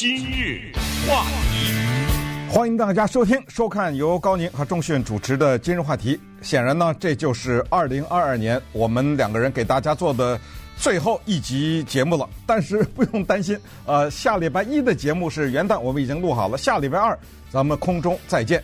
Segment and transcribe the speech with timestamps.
[0.00, 0.70] 今日
[1.08, 1.74] 话题，
[2.48, 6.16] 欢迎大家收听、收看由高宁和仲迅主持的《今日话题》。
[6.40, 10.38] 显然呢，这就是二零二二年我们两个人给大家做的
[10.76, 12.30] 最后一集节目了。
[12.46, 16.56] 但是不用担心，呃，下礼拜一的节目是元旦，我们已经录好了。
[16.56, 17.18] 下礼拜二
[17.50, 18.62] 咱们空中再见。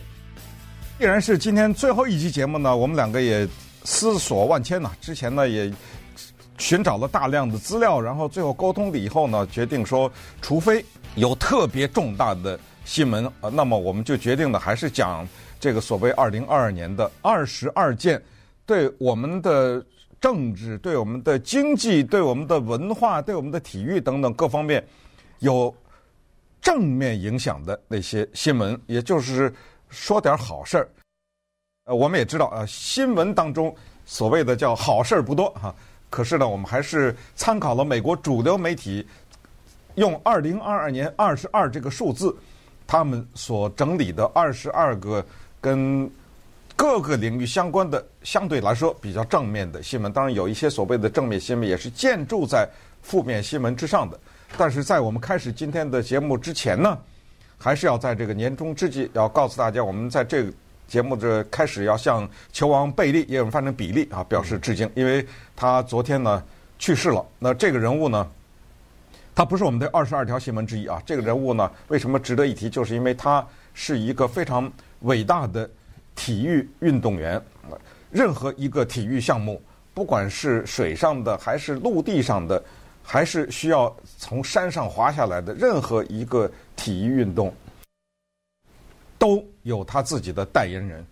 [0.97, 3.45] 既然是今天最后一集节目呢，我们两个也
[3.83, 4.89] 思索万千呐。
[5.01, 5.69] 之前呢也。
[6.57, 10.09] 寻找了大量的资料，然后最后沟通了以后呢，决定说，
[10.41, 10.83] 除非
[11.15, 15.25] 有特别重大的新闻，呃，那么我们就决定的还是讲
[15.59, 18.21] 这个所谓二零二二年的二十二件
[18.65, 19.83] 对我们的
[20.19, 24.85] 政治、对我们的经济、对我们的文化、对我们的体育等等各方面
[25.39, 25.73] 有
[26.61, 29.53] 正面影响的那些新闻，也就是
[29.89, 30.89] 说点好事儿。
[31.85, 33.73] 呃，我们也知道啊，新闻当中
[34.05, 35.73] 所谓的叫好事儿不多哈。
[36.09, 39.05] 可是呢，我们还是参考了美国主流媒体
[39.95, 42.35] 用二零二二年二十二这个数字，
[42.85, 45.25] 他们所整理的二十二个
[45.59, 46.09] 跟
[46.75, 50.11] 各个领域相关的相对来说比较正面的新闻。
[50.11, 52.69] 当然，有一些所谓的正面新闻也是建筑在
[53.01, 54.19] 负面新闻之上的。
[54.57, 56.97] 但是在我们开始今天的节目之前呢，
[57.57, 60.53] 还是要在这个年终之际，要告诉大家，我们在这个。
[60.87, 66.43] 节目这开始要向球王贝利，也有人翻成比利啊，表示致敬，因为他昨天呢
[66.77, 67.25] 去世了。
[67.39, 68.29] 那这个人物呢，
[69.35, 71.01] 他不是我们的二十二条新闻之一啊。
[71.05, 72.69] 这个人物呢，为什么值得一提？
[72.69, 75.69] 就是因为他是一个非常伟大的
[76.15, 77.39] 体育运动员。
[78.09, 79.61] 任何一个体育项目，
[79.93, 82.63] 不管是水上的，还是陆地上的，
[83.03, 87.53] 还是需要从山上滑下来的，任何一个体育运动。
[89.17, 91.03] 都有他自己的代言人，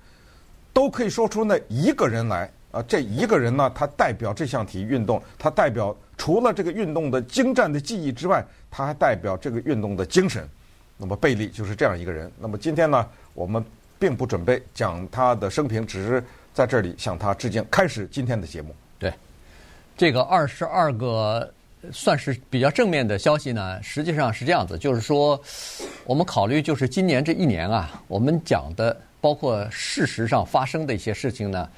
[0.72, 2.84] 都可以说出那一个人来啊！
[2.84, 10.48] 这一个人呢，他代表这项体育运动，他代表除了这个运动的精湛的技艺之外，他还代表这个运动的精神。
[10.98, 12.32] 那么贝利就是这样一个人。
[12.40, 13.64] 那么今天呢，我们
[14.00, 17.66] 并不准备讲他的生平，只是在这里向他致敬。
[17.70, 18.76] 开始今天的节目。
[18.98, 19.14] 对，
[19.98, 21.52] 这个二十二个。
[21.92, 25.38] 算是比较正面的消息呢，实际上是这样子，就是说，
[26.06, 31.70] 我们考虑就是今年这一年啊，我们讲的包括事实上发生的一些事情呢，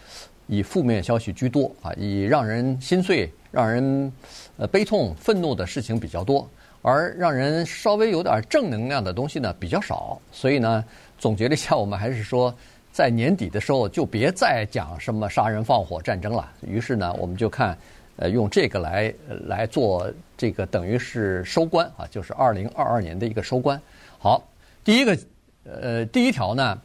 [0.47, 4.11] 以负面消息居多啊，以让人心碎、让人
[4.57, 6.47] 呃悲痛、愤怒的事情比较多，
[6.81, 10.19] 而让人稍微有点正能量的东西呢比较少。
[10.31, 10.83] 所以呢，
[11.17, 12.53] 总结了一下，我们还是说，
[12.91, 16.51] 在年底的时候就别再讲什么杀人放火、战争了。
[16.61, 17.77] 于是呢，我们就看。
[18.17, 23.77] 呃，用这个来来做这个，等于是收官啊，就是二零二二年的一个收官。
[24.17, 24.41] 好，
[24.85, 25.19] 第一个，
[25.65, 26.79] 呃，第一条呢，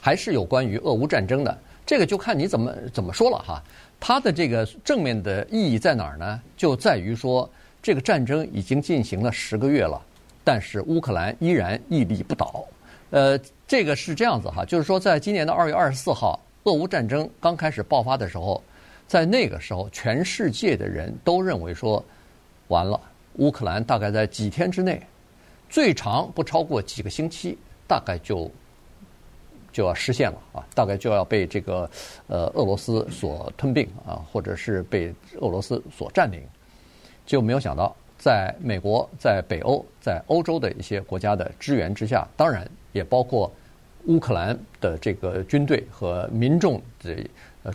[0.00, 1.58] 还是有关于俄乌战争的。
[1.84, 3.62] 这个就看你怎么怎么说了哈。
[3.98, 6.40] 它的这个正面的意义在哪儿呢？
[6.56, 7.48] 就在于说，
[7.82, 10.00] 这个战争已经进行了十个月了，
[10.42, 12.64] 但是乌克兰依然屹立不倒。
[13.10, 18.62] 呃，这个是这样子哈，就是说，在今年的二月二十四号，俄乌战争刚开始爆发的时候。
[19.08, 22.02] 在那个时候，全世界的人都认为说，
[22.68, 22.98] 完了，
[23.34, 25.02] 乌克兰大概在几天之内，
[25.68, 28.50] 最长不超过几个星期，大概就
[29.72, 31.90] 就要失陷了啊，大概就要被这个
[32.28, 36.42] 呃俄罗斯所吞并啊，或者是被俄罗斯所占领。
[37.24, 43.50] 就没有想到，在美国、在北欧、在欧洲的一些国家的支援之下，当然也包括
[44.06, 47.16] 乌克兰的这个军队和民众的。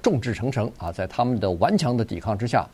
[0.03, 2.67] 众志成城啊，在他们的顽强的抵抗之下，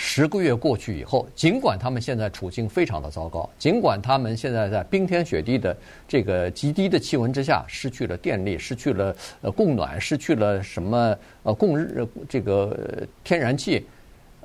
[0.00, 5.76] 十个月过去以后，尽管他们现在处境非常的糟糕，尽管他们现在在冰天雪地的
[6.06, 13.84] 这个极低的气温之下，失去了电力，失去了呃供暖，失去了什么呃供日这个天然气，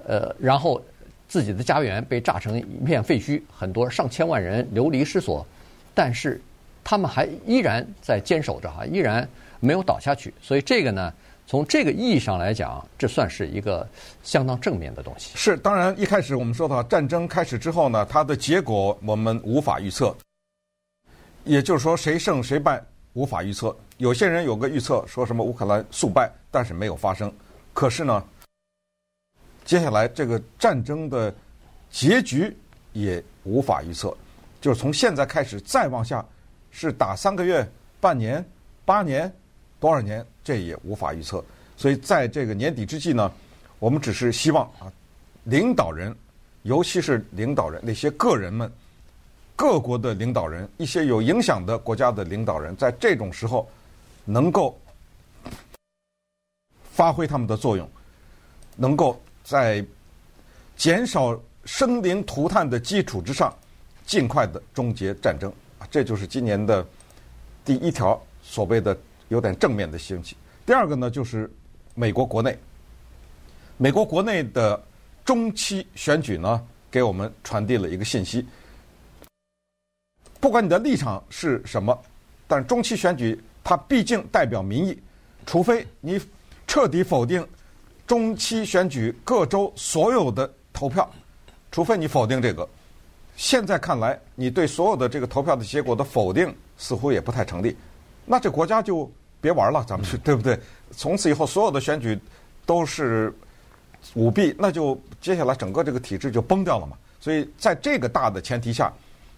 [0.07, 0.81] 呃，然后
[1.27, 5.45] 自己的家园被炸成一片废墟，很多上千万人流离失所，
[5.93, 6.41] 但是
[6.83, 11.13] 他们还依然在坚守着哈，依然没有倒下去，所以这个呢。
[11.45, 13.87] 从这个意义上来讲，这算是一个
[14.23, 15.31] 相当正面的东西。
[15.35, 20.15] 是，当然一开始我们说到战争开始之后呢，它的结果我们无法预测，
[21.43, 23.75] 也就是说谁胜谁败无法预测。
[23.97, 27.31] 有些人有个预测，说什么乌克兰速败，但是没有发生。
[27.73, 28.23] 可是呢，
[29.65, 31.33] 接下来这个战争的
[31.91, 32.55] 结局
[32.93, 34.15] 也无法预测。
[34.59, 36.25] 就是从现在开始再往下，
[36.71, 37.69] 是打三个月、
[37.99, 38.43] 半年、
[38.85, 39.31] 八年。
[39.83, 41.43] 多少年，这也无法预测。
[41.75, 43.29] 所以在这个年底之际呢，
[43.79, 44.89] 我们只是希望啊，
[45.43, 46.15] 领导人，
[46.61, 48.71] 尤其是领导人那些个人们，
[49.57, 53.69] 各国的领导人，一些有影响的国家的领导人，在这种时候
[54.23, 54.79] 能够
[56.89, 57.85] 发挥他们的作用，
[58.77, 59.85] 能够在
[60.77, 63.53] 减少生灵涂炭的基础之上，
[64.05, 65.51] 尽快的终结战争，
[65.91, 66.87] 这就是今年的
[67.65, 68.97] 第一条所谓的
[69.33, 70.37] 有点正面的兴起。
[70.63, 71.51] 第二个呢，就是
[71.95, 72.55] 美国国内，
[73.77, 74.81] 美国国内的
[75.25, 78.45] 中期选举呢，给我们传递了一个信息：
[80.39, 81.99] 不管你的立场是什么，
[82.47, 85.01] 但中期选举它毕竟代表民意，
[85.47, 86.21] 除非你
[86.67, 87.45] 彻底否定
[88.05, 91.09] 中期选举各州所有的投票，
[91.71, 92.69] 除非你否定这个。
[93.35, 97.75] 现在看来，你对所有的这个投票的结果的否定似乎也不太成立，
[98.27, 99.11] 那这国家就
[99.43, 100.57] 别玩了，咱们是对不对？
[100.91, 102.17] 从此以后，所有的选举
[102.65, 103.31] 都是
[104.13, 106.95] 舞弊，那就接下来整个这个体制就崩掉了嘛。
[107.19, 108.91] 所以在这个大的前提下，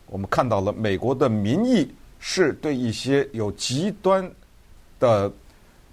[0.06, 4.30] 我们看到了美国的民意是对一些有极端
[5.00, 5.32] 的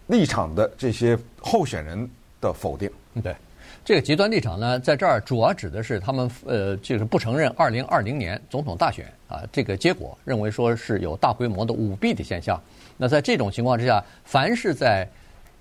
[0.08, 2.06] 立场的这些候选人
[2.38, 2.90] 的否定。
[3.22, 3.34] 对。
[3.84, 12.60] 这个极端立场呢，在这儿主要指的是他们呃，就是不承认二零二零年总统大选啊这个结果，认为说是有大规模的舞弊的现象。
[12.96, 15.08] 那在这种情况之下，凡是在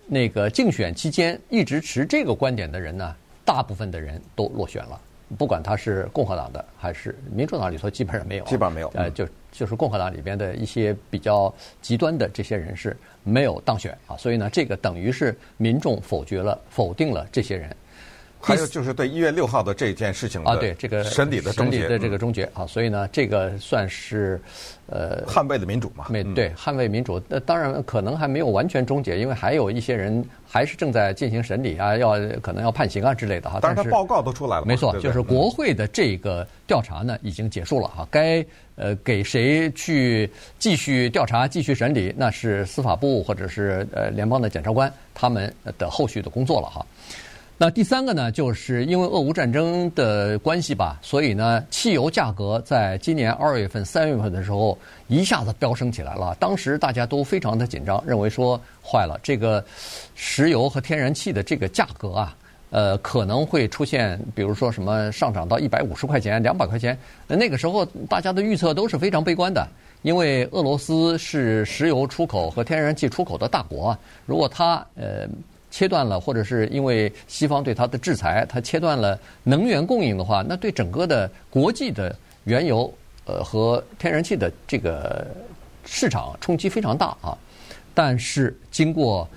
[0.05, 5.01] 那个竞选期间一直持这个观点的人呢，大部分的人都落选了，
[5.35, 8.91] 不管他是共和党的还是民主党里头，基本上没有，基本上没有。
[8.93, 11.51] 呃，就就是共和党里边的一些比较
[11.81, 17.75] 极端的这些人士没有当选啊，所以呢，这个等于是民众否决了、否定了这些人。
[18.41, 24.41] 还有就是对一月六号的这件事情啊，对这个审理的终结的这个终结啊，所以呢，这个算是
[24.87, 26.07] 呃捍卫的民主嘛？
[26.09, 27.21] 没对，捍卫民主。
[27.27, 33.59] 那当然可能还没有完全终结，因为还有一些人还是正在进行审理啊，要可能要判刑啊之类的哈。
[33.61, 38.07] 但是他报告都出来了，没错，就是国会的这个调查呢已经结束了哈。
[38.09, 38.43] 该
[38.75, 46.85] 呃给谁去继续调查、继续审理，那是司法部或者是呃联邦的检察官他们的后续的工作了哈。
[47.63, 54.75] 那第三个呢，就是因为俄乌战争的关系吧，所以呢，汽油价格在今年二月份、三月份的时候
[55.09, 56.35] 一下子飙升起来了。
[56.39, 59.63] 当时大家都非常的紧张，认为说坏了，这个
[60.15, 62.35] 石油和天然气的这个价格啊，
[62.71, 66.97] 呃，可能会出现，比如说什么上涨到一百五十块钱、两百块钱。
[67.27, 69.67] 那个时候大家的预测都是非常悲观的，
[70.01, 75.27] 因为俄罗斯是石油出口和天然气出口的大国，如果它呃。
[75.71, 82.93] 切断了，或者是因为西方对它的制裁，它切断了能源供应的话，那对整个的国际的原油
[83.25, 85.25] 呃和天然气的这个
[85.85, 87.35] 市场冲击非常大啊。
[87.93, 89.27] 但是经过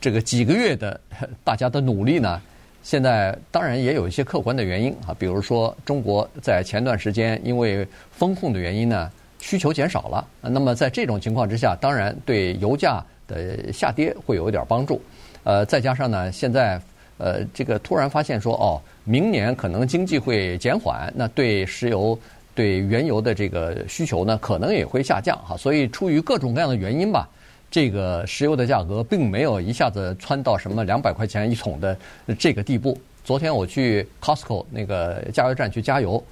[0.00, 1.00] 这个几个月的
[1.44, 2.42] 大家的努力呢，
[2.82, 9.10] 现在当然也有一些客观的原因啊，比如说中国在前段时间因为风控的原因呢，
[9.40, 15.00] 需求减少了，那么在这种情况之下，当然对油价的下跌会有一点帮助。
[15.44, 16.80] 呃，再加上呢，现在
[17.18, 22.18] 呃，这个突然发现说，哦，明年可能经济会减缓，那对石油、
[22.54, 25.56] 对原油的这个需求呢，可能也会下降哈。
[25.56, 27.28] 所以出于各种各样的原因吧，
[27.70, 31.96] 这个石油的价格并没有一下子窜到什么两百块钱一桶的
[32.38, 32.98] 这个地步。
[33.24, 36.22] 昨天我去 Costco 那个加油站去加油，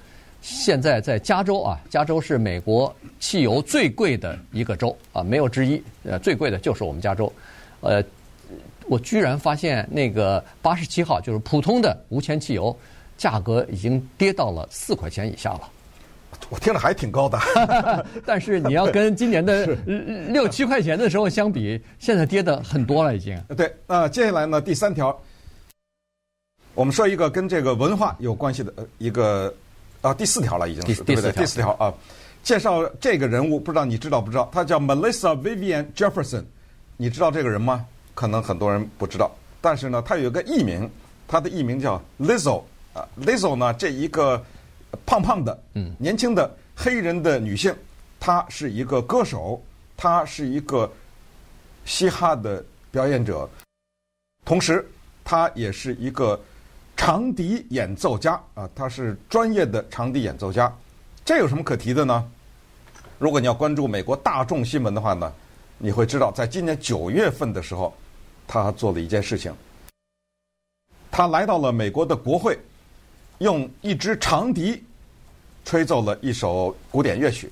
[0.41, 5.81] 现在在加州啊，加州是美国汽油最贵的一个州啊，没有之一。
[6.03, 7.31] 呃，最贵的就是我们加州，
[7.81, 8.03] 呃。
[8.91, 12.77] 我居然发现那个八十七号就是普通的无铅汽油，
[13.17, 15.61] 价格已经跌到了四块钱以下了。
[16.49, 17.39] 我听着还挺高的，
[18.27, 19.65] 但是你要跟今年的
[20.27, 23.41] 六七块钱的时候相比，现在跌的很多了已经。
[23.55, 25.17] 对，那接下来呢，第三条，
[26.73, 29.53] 我们说一个跟这个文化有关系的一个
[30.01, 31.31] 啊，第四条了已经是，对不对？
[31.31, 31.93] 第四条啊，
[32.43, 34.49] 介绍这个人物，不知道你知道不知道？
[34.51, 36.43] 他叫 Melissa Vivian Jefferson，
[36.97, 37.85] 你知道这个人吗？
[38.13, 40.89] 可能很多人不知道，但是呢，他有一个艺名，
[41.27, 42.63] 他的艺名叫 Lizzo
[42.93, 44.43] 啊，Lizzo 呢，这一个
[45.05, 47.73] 胖胖的、嗯，年轻的黑人的女性，
[48.19, 49.61] 她是一个歌手，
[49.95, 50.91] 她是一个
[51.85, 53.49] 嘻哈的表演者，
[54.43, 54.85] 同时
[55.23, 56.39] 她也是一个
[56.97, 60.71] 长笛演奏家啊，她是专业的长笛演奏家。
[61.23, 62.29] 这有什么可提的呢？
[63.17, 65.31] 如果你要关注美国大众新闻的话呢，
[65.77, 67.93] 你会知道，在今年九月份的时候。
[68.51, 69.55] 他做了一件事情，
[71.09, 72.59] 他来到了美国的国会，
[73.37, 74.83] 用一支长笛
[75.63, 77.49] 吹奏了一首古典乐曲。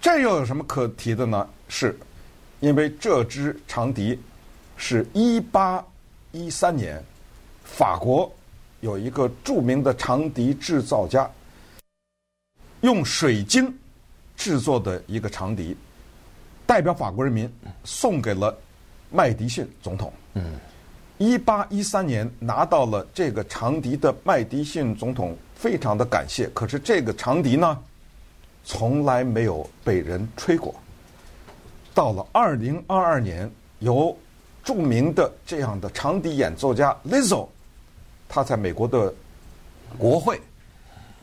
[0.00, 1.50] 这又有什么可提的呢？
[1.68, 1.98] 是，
[2.60, 4.16] 因为这支长笛
[4.76, 5.84] 是一八
[6.30, 7.02] 一三年
[7.64, 8.32] 法国
[8.78, 11.28] 有一个著名的长笛制造家
[12.82, 13.76] 用水晶
[14.36, 15.76] 制作的一个长笛，
[16.64, 17.52] 代表法国人民
[17.82, 18.56] 送给了。
[19.10, 20.54] 麦迪逊总统，嗯，
[21.18, 26.48] 一八一三年拿到了这个长笛的麦迪逊总统非常的感谢。
[26.54, 27.78] 可是这个长笛呢，
[28.64, 30.74] 从来没有被人吹过。
[31.94, 33.50] 到了二零二二年，
[33.80, 34.16] 由
[34.62, 37.48] 著名的这样的长笛演奏家 Lizzo，
[38.28, 39.12] 他在美国的
[39.96, 40.40] 国会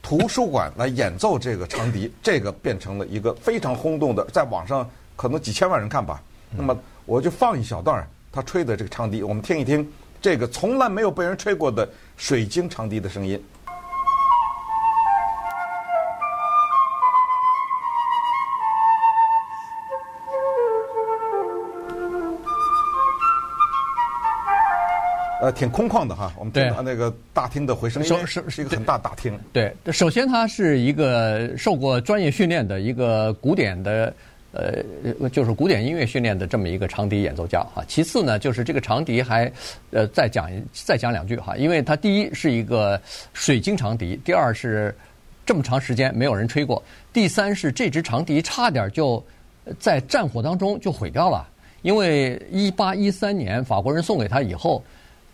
[0.02, 6.22] 图书馆来演奏这个长笛，这个变成了一个非常轰动的，在网上可能几千万人看吧。
[6.52, 9.88] 那么我就放一小段他吹的这个长笛，我们听一听
[10.20, 13.42] 这个从来没有被人吹过的水晶长笛的声音。
[25.42, 29.40] 呃，挺空旷的哈，我们听到那个大厅的回声，因为是是一个很大大厅。
[29.54, 34.12] 对，首先它是一个受过专业训练的一个古典的，
[34.56, 37.84] 呃，就是古典音乐训练的这么一个长笛演奏家哈。
[37.88, 39.52] 其次呢，就是这个长笛还，
[39.92, 43.00] 呃，再讲再讲两句哈，因为它第一是一个
[43.34, 44.96] 水晶长笛，第二是
[45.46, 46.82] 这么长时间没有人吹过，
[47.12, 49.24] 第三是这支长笛差点就
[49.80, 51.48] 在战火当中就毁掉了，
[51.82, 54.84] 因为一八一三年法国人送给他以后。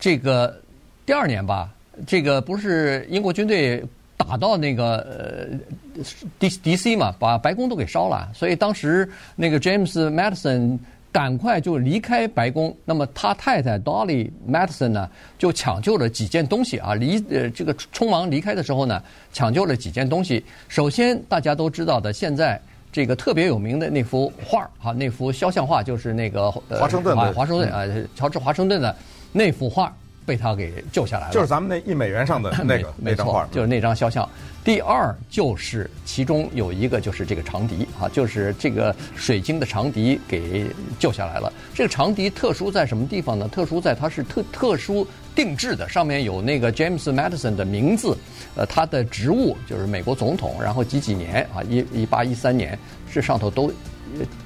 [0.00, 0.60] 这个
[1.06, 1.72] 第二年吧，
[2.08, 3.80] 这个不是英国军队
[4.22, 6.02] 打到那个呃
[6.38, 10.78] D D C 嘛，把白宫都给烧了，所以当时那个 James Madison
[11.10, 12.74] 赶快就离开白宫。
[12.84, 19.02] 那么他太太 Dolly Madison 呢，就抢救了几件东西啊，离呃这个匆忙离开的时候呢，
[19.32, 20.44] 抢救了几件东西。
[20.68, 22.60] 首先大家都知道的，现在
[22.92, 28.94] 这个特别有名的那幅画啊，那幅肖像画就是那个华盛顿的华盛顿啊，乔治华盛顿的。
[29.34, 29.90] 那幅画
[30.24, 34.28] 被他给救下来了，就是咱们那一美元上的 那个那张画，就是那张肖像。
[34.64, 40.66] 第二就是其中有一个就是这个长笛啊，就是这个水晶的长笛给
[41.00, 41.52] 救下来了。
[41.74, 43.48] 这个长笛特殊在什么地方呢？
[43.48, 48.16] 特殊在它是特特殊定制的，上面有那个 James Madison 的名字，
[48.54, 52.78] 呃，他的职务就是美国总统，然后几几年啊，一一八一三年，
[53.12, 53.72] 这上头都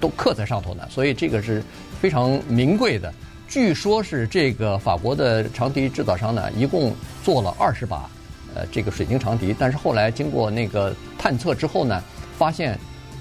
[0.01, 1.63] 都刻在上头呢，所以这个是
[2.01, 3.13] 非常名贵的。
[3.49, 8.11] 据说是这个法国的长笛制造商呢，一共做了二十把，
[8.55, 9.55] 呃，这个水晶长笛。
[9.59, 12.03] 但是后来经过那个探测之后呢，
[12.37, 12.79] 发现，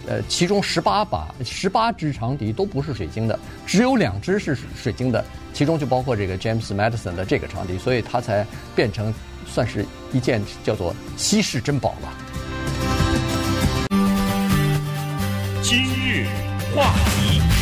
[0.08, 9.13] 呃，其中十八把、十八支长笛都不是水晶的，只有两只是水晶的，其中就包括这个 James Madison 的这个长笛，所以它才变成
[9.48, 12.13] 算是一件叫做稀世珍宝吧。
[15.62, 16.25] 今日
[16.75, 17.54] 话题。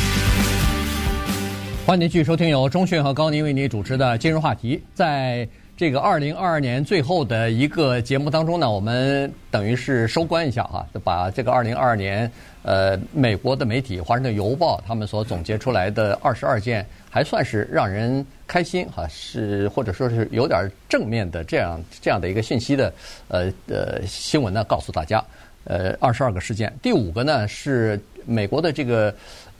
[1.86, 4.82] 欢迎继续收听由钟迅和高宁为您主持的今日话题。
[4.94, 22.94] 在这个二零二二年最后的一个节目当中呢，我们等于是收官一下哈，把这个二零二二年呃美国的媒体《华盛顿邮报》他们所总结出来的二十二件还算是让人开心哈，是或者说是有点正面的这样这样的一个信息的
[23.28, 25.22] 呃呃新闻呢，告诉大家
[25.66, 26.74] 呃二十二个事件。
[26.82, 29.13] 第五个呢是美国的这个。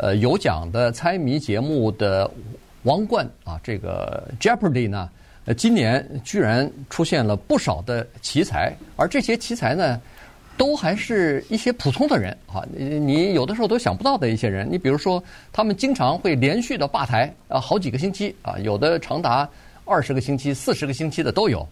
[0.03, 2.29] 呃，有奖的猜谜节目的
[2.81, 5.10] 王冠啊，这个 Jeopardy 呢，
[5.45, 10.01] 呃，今年居然出现了不少的奇才，而这些奇才呢，
[10.57, 14.67] 都还是一些普通的人啊，你有的时候都想不到的一些人。
[14.69, 19.50] 你比如说，他们经常会连续的霸台啊，好几个星期啊，有的长达
[19.86, 21.65] 二十个星期、四十个星期的都有。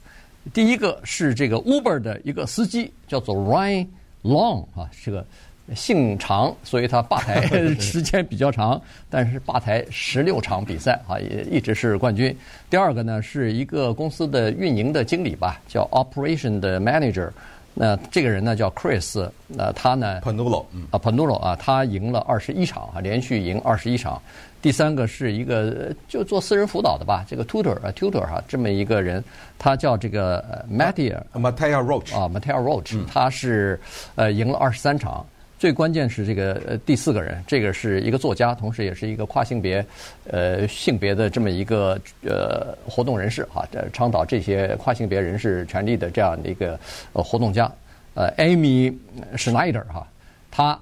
[0.54, 3.86] 第一个是这个 Uber 的一个司机，叫做 Ryan
[4.24, 5.26] Long 啊，这个。
[5.76, 7.42] 姓长，所以他霸台
[7.80, 12.36] 时间比较长，但是霸台十六场比赛啊，也一直是冠军。
[12.70, 17.30] 第二个呢，是一个公司的运营的经理吧，叫 Operation 的 Manager。
[17.74, 24.22] 那这个人呢叫 Chris，那他呢，Panulo，啊 Panulo 啊，他赢了二十一场啊，连续赢二十一场。
[24.62, 29.24] 第三个是一个就做私人辅导的吧，这个 tutor 啊 tutor 哈，这么一个人，
[29.58, 33.80] 他叫这个 Mattia Mattia Roach 啊 Mattia Roach，他是
[34.16, 35.26] 呃赢了二十三场。
[35.62, 39.86] 最关键是这个呃第四个人，这个是一个作家，同时也是一个跨性别，
[40.28, 46.80] 呃性别的这么一个呃活动人士哈，这倡导这些跨性别人士权利的这样的一个
[47.14, 47.72] 呃活动家，
[48.16, 48.92] 呃 Amy
[49.36, 50.08] Schneider 哈，
[50.50, 50.80] 他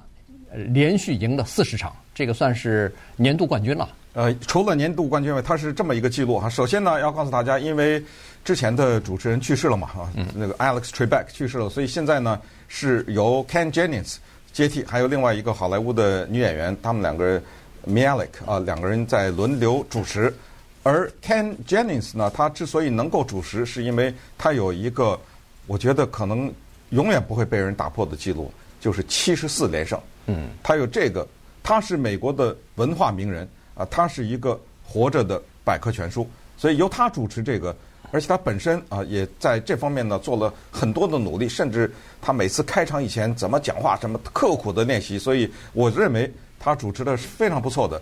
[0.53, 3.89] 连续赢了四十场，这个算是年度冠军了。
[4.13, 6.47] 呃，除了年度冠军外，他是这么一个记录哈。
[6.47, 8.01] 首先呢，要告诉大家，因为
[8.45, 14.15] 之前的主持人去世了嘛，啊，那个 Alex Trebek 去世了，所以现在呢是由 Ken Jennings。
[14.59, 17.41] 接替，还有另外一个好莱坞的女演员，他们两个人
[17.87, 20.35] Mialik 啊，两个人在轮流主持。
[20.83, 25.17] 而 Ken Jennings 呢，他之所以能够主持，是因为他有一个
[25.65, 26.53] 我觉得可能
[26.89, 28.51] 永远不会被人打破的记录，
[28.81, 29.97] 就是七十四连胜。
[30.25, 31.25] 嗯，他有这个，
[31.63, 37.73] 他是美国的文化名人啊，他是一个活着的百科全书，所以由他主持这个
[38.11, 48.01] 而且他本身啊也在这方面呢做了很多的努力，甚至他每次开场以前怎么讲话，什么刻苦的练习，所以我认为他主持的是非常不错的。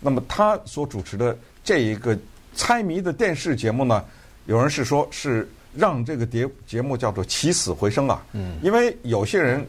[0.00, 2.18] 那么他所主持的这一个
[2.54, 4.04] 猜谜的电视节目呢，
[4.46, 9.66] 有人是说是让这个节节目叫做起死回生啊，嗯，因为有些人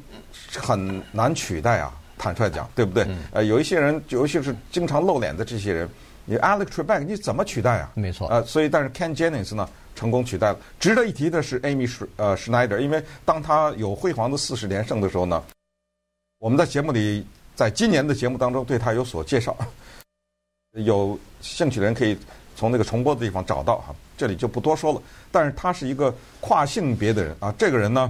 [0.55, 3.05] 很难取代啊，坦率讲，对不对？
[3.31, 5.89] 呃，有一些人，尤其是经常露脸的这些人。
[6.25, 7.91] 你 Alex Trebek 你怎么取代啊？
[7.95, 8.27] 没错。
[8.27, 10.59] 呃，所以但是 Ken Jennings 呢，成功取代了。
[10.79, 15.43] 值得一提的是 Amy 施呃 Schneider，因为当他有辉煌的四十连胜的时候呢，
[16.39, 17.25] 我们在节目里，
[17.55, 19.55] 在今年的节目当中对他有所介绍。
[20.73, 22.17] 有兴趣的人可以
[22.55, 25.01] 从那个重播的地方找到哈，这里就不多说了。
[25.31, 28.09] 但是他是一个跨性别的人啊，这个人呢，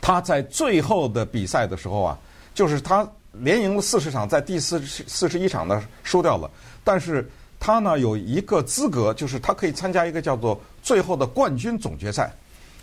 [0.00, 2.18] 他在最后的比赛的时候啊，
[2.52, 6.50] 就是他连赢了四十场，在第四十四十一场呢输掉了。
[6.86, 7.28] 但是
[7.58, 12.32] 他呢有一个资格，就是他可以参加一个叫做最后的冠军总决赛。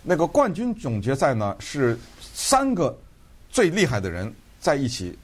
[0.02, 2.94] 那个冠军总决赛呢是三个
[3.48, 4.30] 最厉害的人
[4.60, 5.18] 在一起。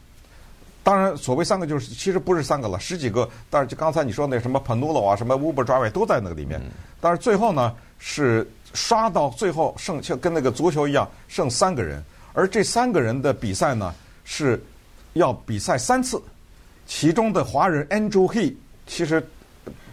[0.83, 3.29] 当然，所谓三个就是其实不是三个了，十几个。
[3.51, 6.59] 但是就刚才你说那什么 Panulo 啊，什么 Uber Driver 都在那个里面。
[7.03, 13.95] 但是最后呢是刷到最后剩下跟那个足球一样剩三个人，而这三个人的比赛呢
[14.25, 14.59] 是
[15.13, 16.19] 要比赛三次，
[16.87, 18.55] 其中的华人 Andrew He。
[18.91, 19.25] 其实，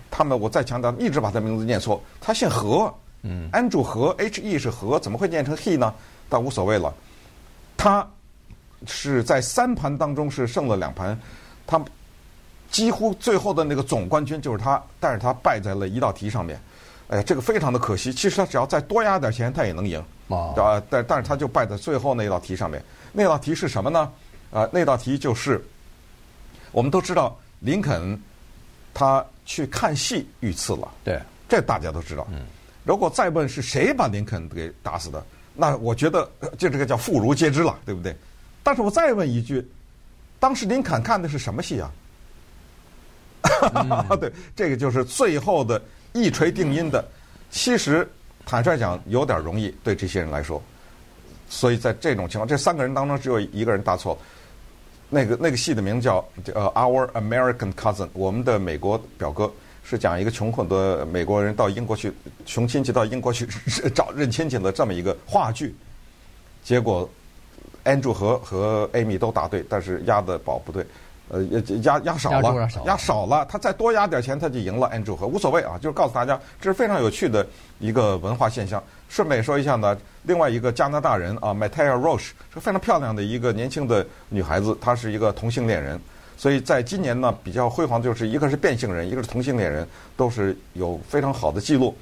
[0.09, 2.01] 他们我再强调，一直把他名字念错。
[2.19, 5.93] 他姓何，嗯，安柱何，H E 是何，怎么会念成 he 呢？
[6.27, 6.91] 但无所谓了。
[7.77, 8.05] 他
[8.87, 11.17] 是在三盘当中是胜了两盘，
[11.67, 11.79] 他
[12.71, 16.59] 几乎最后的那个总冠军就是他，但是他败在了一道题上面。
[17.09, 18.11] 哎呀，这个非常的可惜。
[18.11, 20.03] 其实他只要再多压点钱，他也能赢。
[20.27, 22.83] 啊，但但是他就败在最后那道题上面。
[23.13, 24.11] 那道题是什么呢？
[24.51, 25.63] 啊，那道题就是
[26.71, 28.19] 我们都知道林肯。
[28.97, 32.27] 他去看戏遇刺了，对，这大家都知道。
[32.31, 32.41] 嗯，
[32.83, 35.23] 如果再问是谁把林肯给打死的，
[35.53, 36.27] 那我觉得
[36.57, 38.17] 就这个叫妇孺皆知了，对不对？
[38.63, 39.63] 但是我再问一句，
[40.39, 41.91] 当时林肯看的是什么戏啊？
[43.75, 45.79] 嗯、 对，这个就是最后的
[46.13, 47.07] 一锤定音的。
[47.51, 48.09] 其实
[48.47, 50.59] 坦率讲，有点容易对这些人来说。
[51.47, 54.17] 所以在这种情况，这三个人当中只有一个人大错。
[55.09, 59.51] 那个那个戏的名字叫呃《Our American Cousin》，我们的美国表哥，
[59.83, 62.11] 是讲一个穷困的美国人到英国去，
[62.45, 63.47] 穷亲戚到英国去
[63.95, 65.73] 找认亲戚的这么一个话剧。
[66.63, 67.09] 结果
[67.85, 70.85] ，Andrew 和和 Amy 都答对，但是鸭的宝不对。
[71.29, 71.43] 呃，
[71.83, 74.89] 压压少了，压少了，他再多压点钱，他就赢了。
[74.93, 77.45] Andrew 和无所谓啊，就是告诉大家，这是非常有趣的
[77.79, 78.81] 一个文化现象。
[79.09, 85.99] 顺便说一下呢，另外一个加拿大人啊，Mattea Roche 是非常漂亮的一个年轻的女孩子，她是一个同性恋人，
[86.37, 91.93] 所以在今年呢比较辉煌，就是一个是变性人，一个是同性恋人，都是有非常好的记录。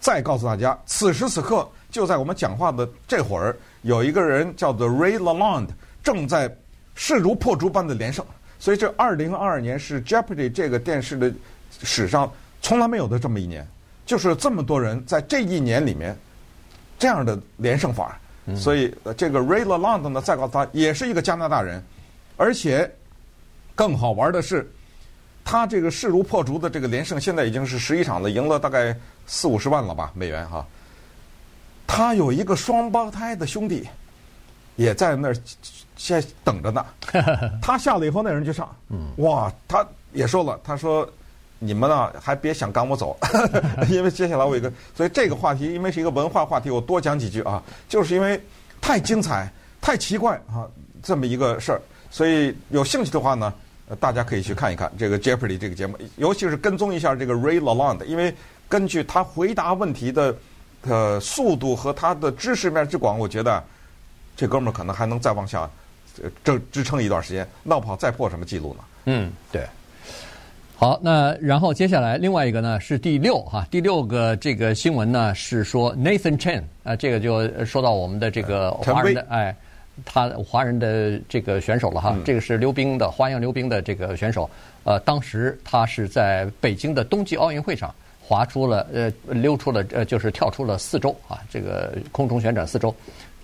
[0.00, 5.68] 再告诉大家，此时此刻就在我们讲话的这会儿，有一个人叫做 Ray Lalonde，
[6.02, 6.50] 正在
[6.94, 8.24] 势如破竹般的连胜。
[8.62, 11.32] 所以这二零二二年是 Jeopardy 这个电视的
[11.82, 13.66] 史上从来没有的这么一年，
[14.06, 16.16] 就是这么多人在这一年里面
[16.96, 18.16] 这样的连胜法。
[18.54, 21.82] 所以这个 Ray Lalonde 呢，再告诉他也是一个加拿大人，
[22.36, 22.88] 而且
[23.74, 24.70] 更好玩的是，
[25.44, 28.96] 他这个势如破竹的这个连胜，现在已经是十一场了，赢了大概
[29.26, 30.64] 四五十万了吧美元哈。
[31.84, 33.88] 他有一个双胞胎的兄弟，
[34.76, 35.36] 也在那儿。
[35.96, 36.84] 现在等着呢，
[37.62, 38.68] 他下了以后，那人就上。
[39.16, 41.08] 哇，他也说了，他说
[41.58, 43.16] ：“你们呢，还别想赶我走，
[43.88, 44.72] 因为接下来我有一个……
[44.96, 47.62] 所以这个话题，因为是一个文化话题，我多讲几句啊。
[47.88, 48.40] 就是因为
[48.80, 49.50] 太精彩、
[49.80, 50.66] 太奇怪啊，
[51.02, 51.80] 这么一个事儿。
[52.10, 53.52] 所以有兴趣的话呢，
[54.00, 58.34] 大家可以去看一看这个 Jeopardy 这个节目，尤其是跟踪一下这个 Ray Lalonde，因为
[58.68, 60.34] 根据他回答问题的
[60.82, 63.62] 呃速度和他的知识面之广，我觉得
[64.36, 65.70] 这哥们儿可能还能再往下。
[66.44, 68.84] 这支撑一段时间，闹不好再破什么记录呢？
[69.06, 69.64] 嗯，对。
[70.74, 79.54] 好，那然后接下来另外一个呢是第六哈，第六个这个新闻呢是说 Nathan Chen 啊，这个就说到我们的这个华人的哎，
[80.04, 84.50] 他华人的这个选手了哈，这个是溜冰的花样溜冰的这个选手，
[84.82, 92.92] 呃，当时他是在北京的冬季奥运会上滑出了呃溜出了呃就是跳出了四周啊，这个空中旋转四周。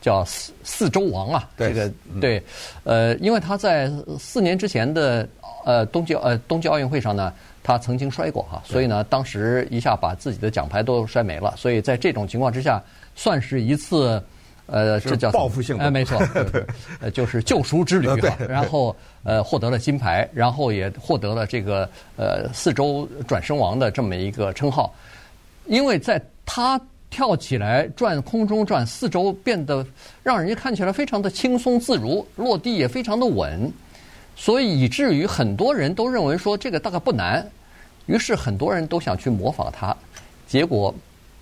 [0.01, 2.43] 叫四四周王啊，这个对，
[2.85, 5.29] 呃，因为他在四年之前的
[5.65, 7.33] 呃冬季呃冬季奥运会上呢，
[7.63, 12.83] 他曾经摔过哈，所以呢，当时一下把自己的奖牌都摔没了，所以在这种情况之下，
[13.15, 14.23] 算是一次
[14.67, 16.21] 呃这叫报复性的，哎，没错，
[17.01, 24.95] 呃，就是救赎之旅哈，然后呃获得了金牌，然后也获得了这个呃四周转身王的这么一个称号，
[25.67, 26.23] 因为在。
[26.51, 29.85] 他跳起来转空中转四周，变得
[30.23, 33.73] 让人家看起来非常的轻松自如，落地也非常的稳，
[34.37, 37.45] 所以以至于很多人都认为说这个大概不难，
[38.07, 39.97] 于是很多人都想去模仿他，
[40.47, 40.95] 结果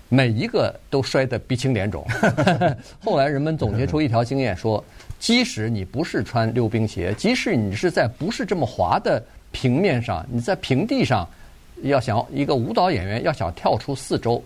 [0.09, 2.05] 每一个都摔得鼻青脸肿。
[3.03, 4.83] 后来人们总结出一条经验说，
[5.19, 11.27] 即使你不是穿溜冰鞋，即使你是在不是这么滑的平面上，你在平地上，
[11.83, 14.41] 要想一个舞蹈演员要想跳出四周。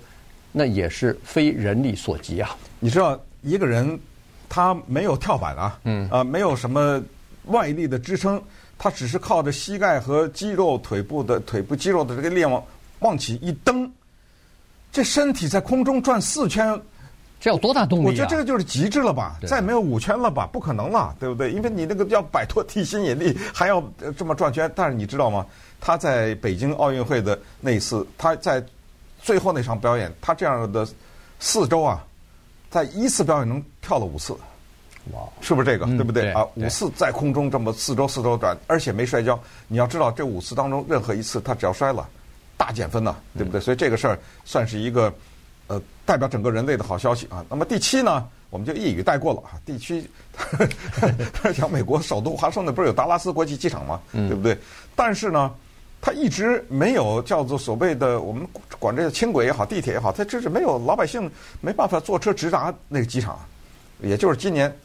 [0.51, 2.55] 那也是非人力所及啊！
[2.79, 3.97] 你知道，一个人
[4.49, 7.01] 他没有跳板啊，嗯，啊，没有什么
[7.45, 8.41] 外力的支撑，
[8.77, 12.63] 他只是靠着膝盖和肌肉、腿部的腿部肌肉的这个力量往
[12.99, 13.89] 往起一蹬，
[14.91, 16.77] 这身体在空中转四圈，
[17.39, 18.07] 这有多大动力啊？
[18.07, 19.37] 我觉得这个就是极致了吧？
[19.47, 20.45] 再没有五圈了吧？
[20.51, 21.49] 不可能了，对不对？
[21.51, 23.81] 因为你那个要摆脱地心引力，还要
[24.17, 24.69] 这么转圈。
[24.75, 25.45] 但是你知道吗？
[25.79, 28.61] 他在北京奥运会的那一次，他在。
[29.21, 30.87] 最后那场表演，他这样的
[31.39, 32.03] 四周啊，
[32.69, 34.33] 在一次表演能跳了五次，
[35.11, 35.85] 哇，是不是这个？
[35.85, 36.45] 嗯、对不对，对啊？
[36.55, 39.39] 五次在空中这么四周四周转，而且没摔跤。
[39.67, 42.07] 你要知道，这五次当中任何一次他只要摔了，
[42.57, 43.59] 大减分呐，对不对？
[43.59, 45.13] 嗯、所以这个事儿算是一个
[45.67, 47.45] 呃代表整个人类的好消息啊。
[47.49, 49.53] 那么第七呢，我们就一语带过了啊。
[49.65, 50.09] 第七，
[51.33, 54.01] 他讲美国首都华盛顿不是有达拉斯国际机场吗？
[54.13, 54.57] 嗯、对不对？
[54.95, 55.53] 但是呢。
[56.01, 58.47] 他一直没有叫做所谓的我们
[58.79, 61.29] 管这个轻轨也好，地铁也好，他这是没有老百姓
[61.61, 63.37] 没办法坐车直达那个机场，
[64.01, 64.75] 也就是今年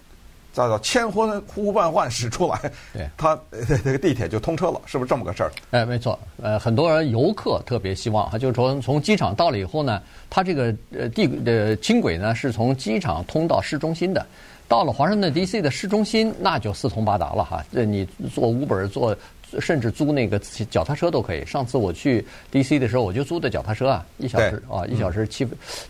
[0.53, 3.39] 叫做千呼呼万唤始出来，对， 他
[3.83, 5.51] 这个地铁就通车了，是不是这么个事儿？
[5.71, 14.27] 哎，没错，呃，很多人游客特别希望，就是说从机场到了以后呢，他这个呃地的轻轨呢是从机场通到市中心的，
[14.69, 15.63] 到了华盛顿 D.C.
[15.63, 19.17] 的市中心，那就四通八达了哈，这你坐 Uber 坐。
[19.61, 20.39] 甚至租那个
[20.71, 21.45] 脚踏车都可以。
[21.45, 22.79] 上次我去 D.C.
[22.79, 25.47] 的时候，我就租的脚踏车啊，一小时啊，一小时七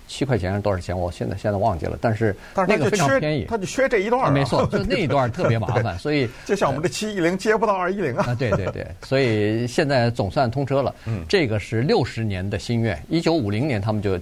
[0.07, 0.99] 七块钱多少钱？
[0.99, 1.99] 我现在现在忘记了。
[2.01, 2.37] 但是
[2.69, 4.33] 那个非常便宜，他就缺这一段。
[4.33, 8.35] 没错，就那一段 特别麻烦，所以 就像我们的七一零接不到二一零啊。
[8.38, 10.95] 对对对， 所以现在总算通车了。
[11.07, 13.01] 嗯，这个是六十年的心愿。
[13.09, 14.19] 一九五零年他们就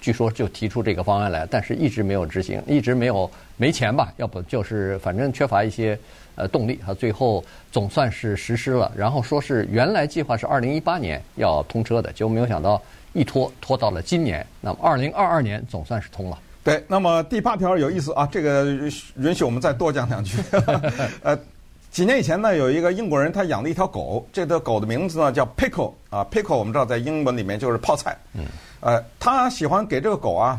[0.00, 4.12] 据说就提出这个方案来，但是一直没有执行，一直没有没钱吧？
[4.18, 5.98] 要不就是反正缺乏一些。
[6.36, 8.90] 呃，动力啊，最后总算是实施了。
[8.96, 12.80] 然后说是原来计划是二零一八年要通车的，结果没有想到
[13.12, 14.46] 一拖拖到了今年。
[14.60, 16.38] 那么二零二二年总算是通了。
[16.62, 18.64] 对，那么第八条有意思啊，这个
[19.16, 20.38] 允许我们再多讲两句。
[21.22, 21.38] 呃，
[21.90, 28.16] 几年以前呢，有一个英国人他养了一条狗，这条狗的名字呢叫 Pickle 啊，Pickle 我们知道在英文里面就是泡菜。
[28.32, 28.46] 嗯。
[28.80, 30.58] 呃，他喜欢给这个狗啊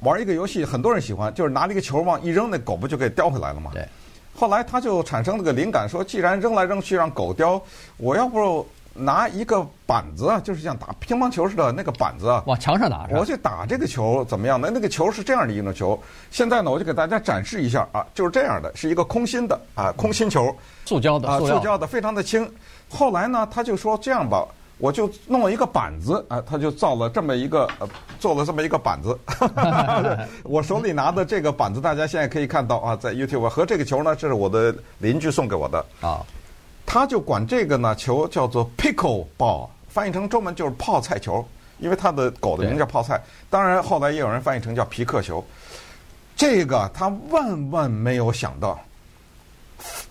[0.00, 3.70] 玩一个游戏，很多人喜欢，就是拿了一个球往一扔，那狗不就给叼回来了吗？
[3.72, 3.88] 对。
[4.34, 7.60] 后来他就产生了个灵感，说既然扔来扔去让狗叼，
[7.96, 14.70] 我要不拿一个板子啊，就是像打乒乓球似的那个板子啊，往墙上打，我去打这个球怎么样呢？
[14.72, 15.98] 那个球是这样的一种球。
[16.30, 22.48] 现在呢，我就给大家展示一下啊，就是这样的，是一个空心的啊，空心球，塑胶的，啊，塑胶的，非常的轻。
[22.88, 24.46] 后来呢，他就说这样吧。
[24.78, 29.18] 我就弄了一个板子啊，他就造了这么一个，呃，做了这么一个板子。
[30.42, 36.20] 我手里拿的这个板子，大家现在可以看到啊，在 YouTube 和这个球呢，这是我的邻居送给我的啊。
[36.84, 41.46] 他就管这个呢球叫做 Pickle Ball，翻译成中文就是泡菜球，
[41.78, 43.22] 因为他的狗的名叫泡菜。
[43.48, 45.42] 当然后来也有人翻译成叫皮克球。
[46.36, 48.78] 这个他万万没有想到。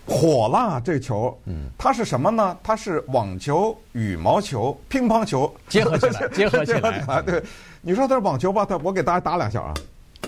[0.06, 2.56] 火辣，这球，嗯，它是什么呢？
[2.62, 7.22] 它是网球、羽毛球、乒乓球结合起来， 结合起来。
[7.22, 7.42] 对，
[7.80, 8.66] 你说它是网球吧？
[8.66, 9.72] 它我给大家打两下啊，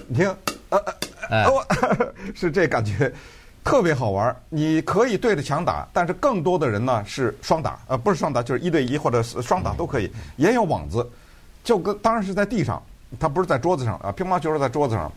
[0.09, 0.37] 你听，
[0.71, 0.79] 呃
[1.29, 1.67] 呃，哦，
[2.35, 3.13] 是这感觉，
[3.63, 4.35] 特别好玩。
[4.49, 10.11] 你可以对着墙打，但是更多的人呢是双打，呃，不是双打，就是一对一或者是双打都可以。
[10.37, 11.07] 也有网子，
[11.63, 12.83] 就跟当然是在地上，
[13.21, 14.11] 它不是在桌子上啊。
[14.11, 15.13] 乒乓球是在桌子上，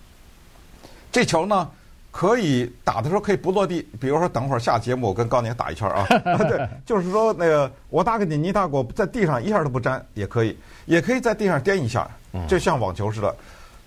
[1.14, 1.70] 这球呢？
[2.12, 6.06] 可以打的时候可以不落地，比如说等会儿下节目我跟高宁打一圈啊，
[6.50, 12.10] 对，就是说那个我打给你，你打给我，在地上一下都不沾也可以，也可以在地上颠一下，
[12.48, 13.36] 就像网球似的，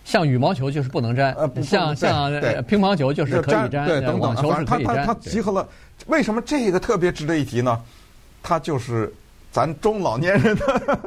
[0.04, 2.30] 像羽毛球就是不能沾，呃，像像
[2.64, 5.68] 乒乓球就是可以沾，对，等等，反正它它它集合了，
[6.06, 7.80] 为什么这个特别值得一提呢？
[8.42, 9.12] 它就是。
[9.52, 10.98] 咱中老年人的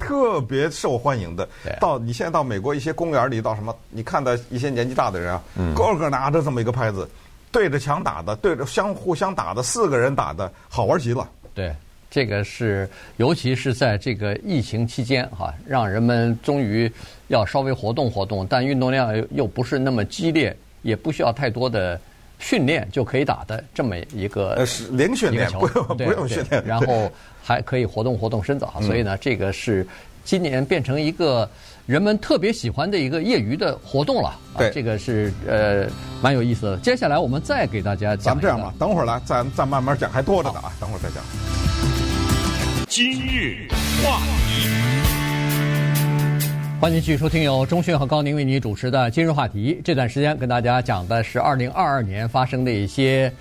[0.00, 1.48] 特别受欢迎的，
[1.80, 5.42] 到你现在到美国一些公园里，到什么，你看到一些年纪大的人啊，
[5.76, 7.08] 个个拿着这么一个拍子，
[7.52, 11.30] 对着墙打的，对着相互相打的，四个人打的，好玩极了。
[11.54, 11.72] 对，
[12.10, 16.90] 这个是尤其是在这个疫情期间哈，让人们终于
[17.28, 22.00] 要稍微活动活动，但运动量又不是那么激烈，也不需要太多的。
[22.44, 27.10] 训练就可以打的这么一个，呃，是零训练，不用不用训练，然后
[27.42, 28.74] 还可以活动活动身子啊。
[28.82, 29.86] 所以呢，这个是
[30.24, 31.48] 今年变成一个
[31.86, 34.28] 人们特别喜欢的一个业余的活动了。
[34.28, 35.86] 啊、对，这个是呃
[36.20, 36.76] 蛮有意思的。
[36.76, 38.26] 接下来我们再给大家讲。
[38.26, 41.24] 咱们这样吧，等会儿来，再再慢慢讲，还多着呢啊，等会儿再讲。
[42.86, 43.66] 今日
[44.02, 44.68] 话题，
[46.80, 49.74] 欢迎继续收听由钟迅和高宁为你主持的《今日话题》。
[49.82, 53.32] 这段时间跟大家讲的是二零二二年发生的一些。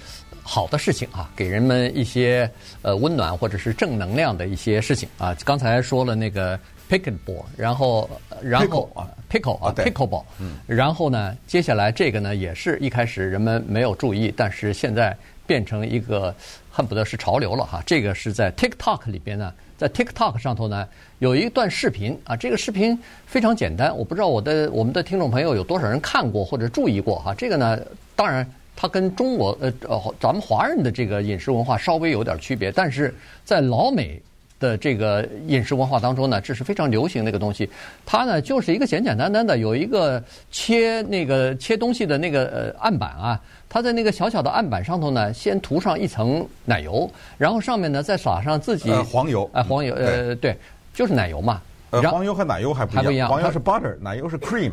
[0.46, 2.50] 好的事情啊，给人们一些
[2.82, 5.34] 呃温暖或者是正能量的一些事情啊。
[5.46, 8.10] 刚才说了那个 pickleball，然后
[8.42, 15.16] 然后 pickle 啊 pickle 啊 pickleball，嗯，然后呢，接下来这个呢也是一开始人们没有注意，但是现在
[15.48, 16.36] 变成一个
[16.70, 17.82] 恨不得是潮流了哈。
[17.86, 20.88] 这个是在 TikTok 里边呢，在 TikTok 上头呢
[21.20, 27.34] 有一段视频啊，这个视频非常简单，我不知道我的我们的听众朋友有多少人看过或者注意过哈。
[27.36, 27.80] 这个呢，
[28.16, 28.50] 当然。
[28.76, 29.72] 它跟中国呃
[30.20, 33.14] 咱们华人的这个饮食文化稍微有点区别，但是
[33.46, 34.20] 在老美
[34.64, 37.70] 的这个饮食文化当中呢，这是非常流行的一个东西。
[38.06, 50.56] 它呢就是一个简简单单的有一个切那个切东西的那个呃案板啊，它在那个小小的案板上头呢，先涂上一层奶油，然后上面呢再撒上自己、呃、黄油，哎、呃、黄油呃对，
[50.94, 51.62] 就是奶油嘛。
[51.90, 54.72] 呃黄油和奶油还不一样，黄油是 butter，奶油是 cream。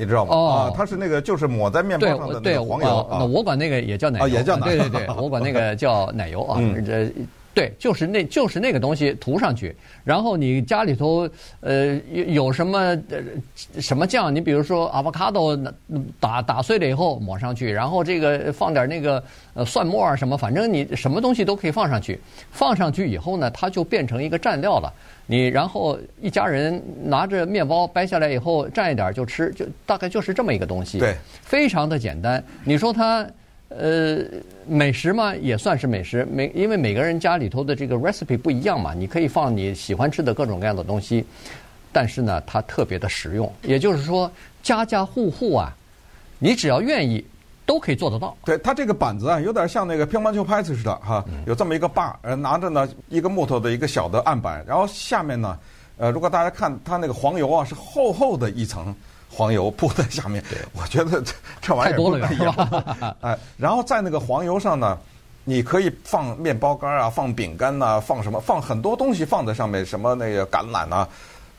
[0.00, 0.32] 你知道吗？
[0.32, 3.08] 哦、啊，它是那个就是抹在面包上的那个黄油。
[3.10, 4.78] 那我管那个也叫奶油，啊、也叫奶油。
[4.78, 6.58] 对对对，我管那个叫奶油啊。
[6.60, 7.12] 嗯，这
[7.58, 12.78] 对，就是那就是那个东西涂上去，然后你家里头呃有有什么
[13.10, 13.18] 呃
[13.80, 14.32] 什么酱？
[14.32, 15.72] 你比如说 avocado
[16.20, 19.20] 打打碎了以后抹上去，然后这个放点那个
[19.54, 22.20] 呃蒜末啊什么，反正你什么东西都可以放上去。
[22.52, 24.92] 放上去以后呢，它就变成一个蘸料了。
[25.26, 31.00] 你然后一家人拿着面包掰下来以后蘸一点就吃，就大概就是这么一个东西。
[31.00, 32.42] 对，非常的简单。
[32.62, 33.26] 你说它
[33.68, 34.24] 呃
[34.66, 36.26] 美食嘛，也算是美食。
[36.30, 41.24] 每因为每个人家里头的这个 recipe 不一样嘛，你可以放你喜欢吃的各种各样的东西。
[41.92, 43.52] 但是呢，它特别的实用。
[43.62, 44.30] 也就是说，
[44.62, 45.74] 家家户户啊，
[46.38, 47.24] 你只要愿意。
[47.68, 48.34] 都可以做得到。
[48.46, 55.58] 对，它这个板子啊，有点像那个乒乓球拍子似的哈，有这么一个把，呃，拿着呢一个木头的一个小的案板，然后下面呢，
[55.98, 58.96] 呃，如果大家看它那个黄油啊，是厚厚的一层
[59.38, 60.42] 黄油铺在下面。
[60.72, 63.16] 我觉得这这玩意儿太多了，是吧？
[63.22, 64.98] 哎，然后在那个黄油上呢，
[65.44, 71.08] 你可以放面包干啊，放饼干呐，放什么，放很多东西放在上面，什么那个橄榄啊，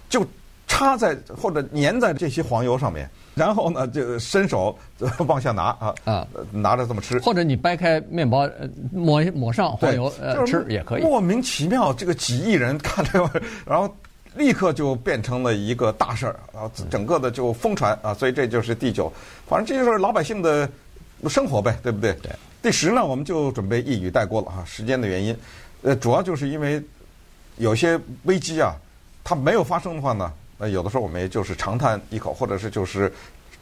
[0.09, 0.25] 就
[0.67, 3.09] 插在或者粘在这些黄油上面。
[3.35, 4.77] 然后呢，就伸手
[5.25, 8.45] 往下拿啊啊，拿着这么吃，或者你掰开面包，
[8.91, 11.01] 抹抹上黄油呃吃也可以。
[11.01, 13.95] 莫名其妙，这个几亿人看这个，然后
[14.35, 19.11] 立刻就变成了一个大事儿啊，整个的就疯传啊，所以这就是第九，
[19.47, 20.69] 反正这就是老百姓的
[21.27, 22.13] 生活呗，对不对？
[22.21, 22.31] 对。
[22.61, 25.35] 第十呢，我们就准备一语带过了哈，时间的原因，
[25.81, 26.81] 呃，主要就是因为
[27.57, 28.75] 有些危机啊，
[29.23, 30.31] 它没有发生的话呢。
[30.57, 33.09] 那有的时候我们也就是长叹一口，或者是就是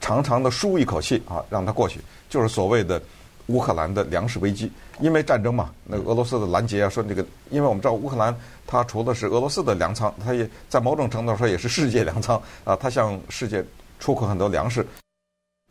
[0.01, 1.99] 长长的舒一口气啊，让它过去。
[2.27, 2.99] 就是所谓的
[3.48, 13.64] 乌克兰的粮食危机，因为战争嘛，那个俄罗斯的拦截啊，说这个，因为我们知道乌克兰它除了是俄罗斯的粮仓，它也在某种程度上说也是世界粮仓啊， 它向世界
[14.00, 14.86] 出口很多粮食。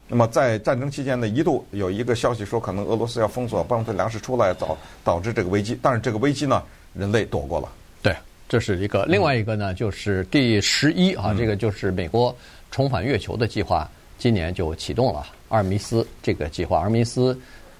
[0.08, 5.78] 那么在战争期间呢，一度有一个消息说，可能俄罗斯要封锁，帮助粮食出来，导导致这个危机。
[5.82, 6.62] 但是这个危机呢，
[6.94, 7.68] 人类躲过了。
[8.02, 8.14] 对。
[8.48, 12.32] 这是一个，另外一个呢，就是第十一啊，这个就是美国
[12.70, 16.78] 重返月球的计划，今年就启动了阿尔密斯这个计划。
[16.78, 17.36] 阿尔密斯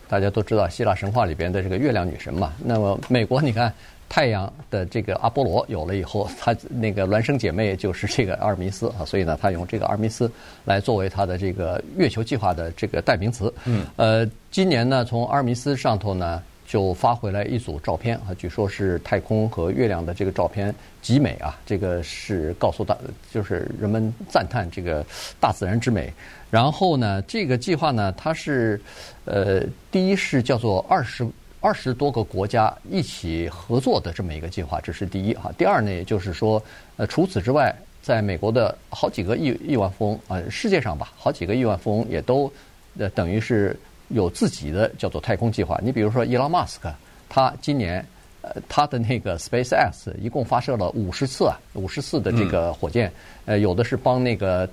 [0.09, 2.53] 大家都知道，希腊神话里边的这个月亮女神嘛。
[2.65, 3.73] 那么美国，你看
[4.09, 10.31] 太阳的这个阿波罗有了以后，它那个孪生姐妹就是这个阿尔密斯啊，所以呢，他用这个阿尔密斯
[10.65, 13.53] 来作为他的这个月球计划的这个代名词。
[13.65, 13.85] 嗯。
[13.97, 16.43] 呃，今年呢，从阿尔密斯上头呢。
[16.69, 22.99] 就发回来一组照片啊，据说是太空和月亮的这个照片极美啊，这个是告诉大，
[23.33, 25.07] 就是人们赞叹这个
[25.39, 26.13] 大自然之美。
[26.51, 28.81] 然后呢，这个计划呢，它是
[29.25, 31.27] 呃，第一是叫做二十
[31.61, 35.53] 二十多个国家一起合作的这么一个计划，这是第一哈。
[35.59, 36.63] 第二呢，也就是说，
[36.97, 42.53] 呃，除此之外，在美国的好几个亿亿万富翁啊，世界上吧，好几个亿万富翁也都
[42.99, 43.79] 呃，等于是。
[44.11, 45.81] 有自己的叫做太空计划。
[45.83, 46.95] 你比如说，伊隆马斯克，
[47.29, 48.07] 他今年
[48.41, 53.13] 呃，他的那个 SpaceX 一共发射了五十次啊，五十次的这个火箭。
[53.47, 54.65] 呃，有的是帮那个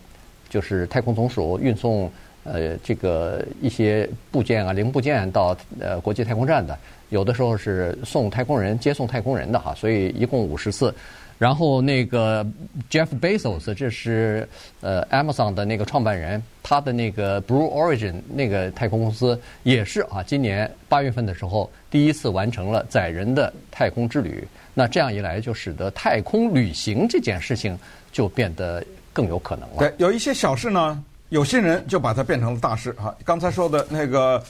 [0.49, 2.11] 就是太空总署运送
[2.43, 6.77] 呃这个一些部件啊、零部件到呃国际太空站的，
[7.09, 9.73] 有的时候是送太空人、接送太空人的哈。
[9.75, 10.93] 所以一共五十次。
[11.39, 12.45] 然后那个
[12.89, 14.47] Jeff Bezos，这是
[14.79, 24.47] 呃 Amazon 的那个创办人，他的那个 Blue Origin 那个太空公司也是啊，今年八月份的时候第一次完成了载人的太空之旅。
[24.73, 27.77] 那这样一来，就使得太空旅行这件事情
[28.11, 28.81] 就变得
[29.13, 29.77] 更有可能了。
[29.77, 33.15] 对，有一些小事呢，有些人就把它变成了大事啊。
[33.23, 34.43] 刚才说的那个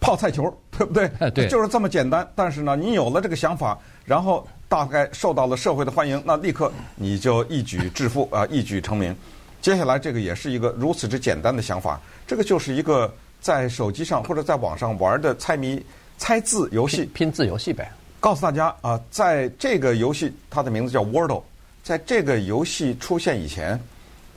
[0.00, 1.08] 泡菜球， 对不对？
[1.30, 2.28] 对，就是这么简单。
[2.34, 9.14] 但是呢，你有了这个想法，然后大概受到了社会的欢迎，那立刻你就一举致富啊， 一举成名。
[9.60, 15.80] 接下来这个也是一个如此之简单的想法，这个就是一个在手机上或者在网上玩的猜谜、
[16.18, 17.88] 猜字游戏，拼字游戏呗。
[18.18, 21.42] 告诉大家啊，在这个游戏，它的名字叫 Wordle，
[21.84, 23.80] 在这个游戏出现以前，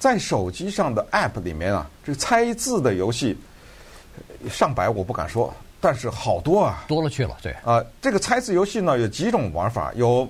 [0.06, 3.36] 在手机上的 App 里面啊，这个猜字的游戏
[4.48, 7.36] 上百我不敢说，但是好多啊，多了去了。
[7.42, 10.30] 对啊，这个猜字游戏呢有几种玩法，有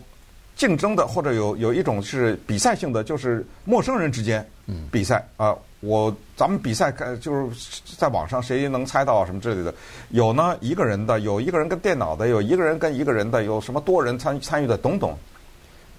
[0.56, 4.48] 竞争的，或者有有一种是比赛性的，就是陌生人之间
[4.90, 5.54] 比赛啊。
[5.82, 9.76] 我咱们比赛看就是在网上谁能猜到什么之类的，
[10.12, 15.14] 有呢一个人的，有一个人跟电脑的，有一个人跟一个人的，有什么多人参参与的，等等。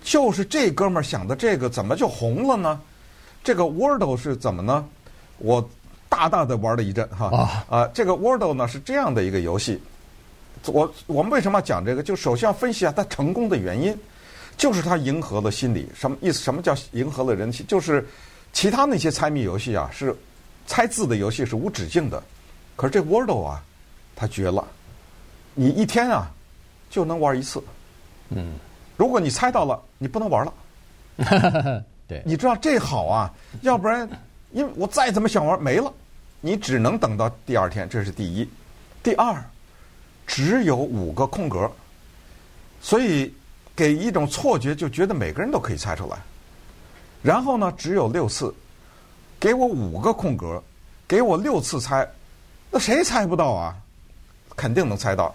[0.02, 2.80] 就是这哥们儿想的这个怎么就红了呢？
[3.46, 4.84] 这个 Wordle 是怎么呢？
[5.38, 5.70] 我
[6.08, 9.80] 大大的玩了一阵哈啊，这个 Wordle 呢是这样的一个游戏。
[10.64, 12.02] 我我们为什么要讲这个？
[12.02, 13.96] 就首先要分析一下它成功的原因，
[14.56, 15.88] 就是它迎合了心理。
[15.94, 16.40] 什么意思？
[16.40, 17.64] 什么叫迎合了人心？
[17.68, 18.04] 就是。
[18.52, 20.16] 其他那些猜谜游戏啊，是
[20.66, 22.22] 猜字的游戏是无止境的，
[22.74, 23.62] 可是这 Wordle 啊，
[24.16, 24.66] 它绝了，
[25.52, 26.32] 你一天啊
[26.88, 27.62] 就能玩一次。
[28.30, 28.54] 嗯，
[28.96, 31.84] 如果你猜到了，你不能玩了。
[32.08, 34.08] 对，你知道这好啊，要不然
[34.52, 35.92] 因为我再怎么想玩没了，
[36.40, 38.48] 你只能等到第二天，这是第一。
[39.02, 39.42] 第二，
[40.26, 41.70] 只有五个空格，
[42.80, 43.32] 所以
[43.74, 46.16] 给一种错觉，就觉得每个人都可以猜出来。
[47.22, 48.54] 然后呢，只有六次，
[49.38, 50.62] 给我五个空格，
[51.08, 52.08] 给我六次猜，
[52.70, 53.76] 那谁猜不到啊？
[54.56, 55.34] 肯定能猜到。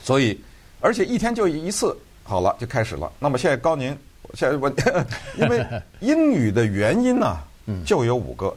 [0.00, 0.40] 所以，
[0.80, 3.10] 而且一天就一次，好了，就开始了。
[3.18, 3.96] 那么现在高宁，
[4.34, 4.70] 现在我，
[5.38, 5.66] 因为
[6.00, 7.38] 英语的元音呢，
[7.84, 8.54] 就有五个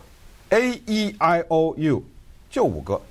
[0.50, 2.04] ，A E I O U，
[2.50, 3.02] 就五个。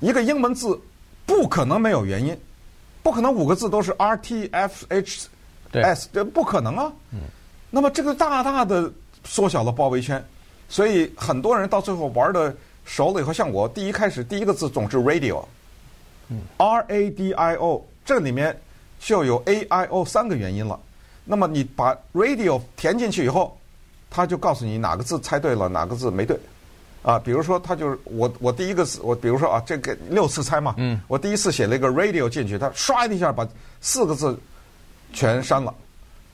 [0.00, 0.78] 一个英文字
[1.24, 2.38] 不可能没有元音，
[3.02, 5.28] 不可能五个字都是 R T F H
[5.72, 6.92] S，这不可能啊。
[7.70, 8.92] 那么这个大大的
[9.24, 10.22] 缩小了包围圈，
[10.68, 18.60] 所以很多人到最后玩的熟了以后，像我第一开始第一个字总是 radio，R A D I O，这里面
[19.00, 20.78] 就有 A I O 三个元音了。
[21.26, 23.58] 那么你把 radio 填进去以后，
[24.08, 26.38] 他就告诉你哪个字猜对了，哪个字没对。
[27.02, 30.98] 啊，比如说他就是我我第一个字我比如说啊，这个六次猜嘛，嗯。
[31.06, 33.46] 我第一次写了一个 radio 进去，他唰一下把
[33.80, 34.38] 四个字
[35.12, 35.74] 全删了，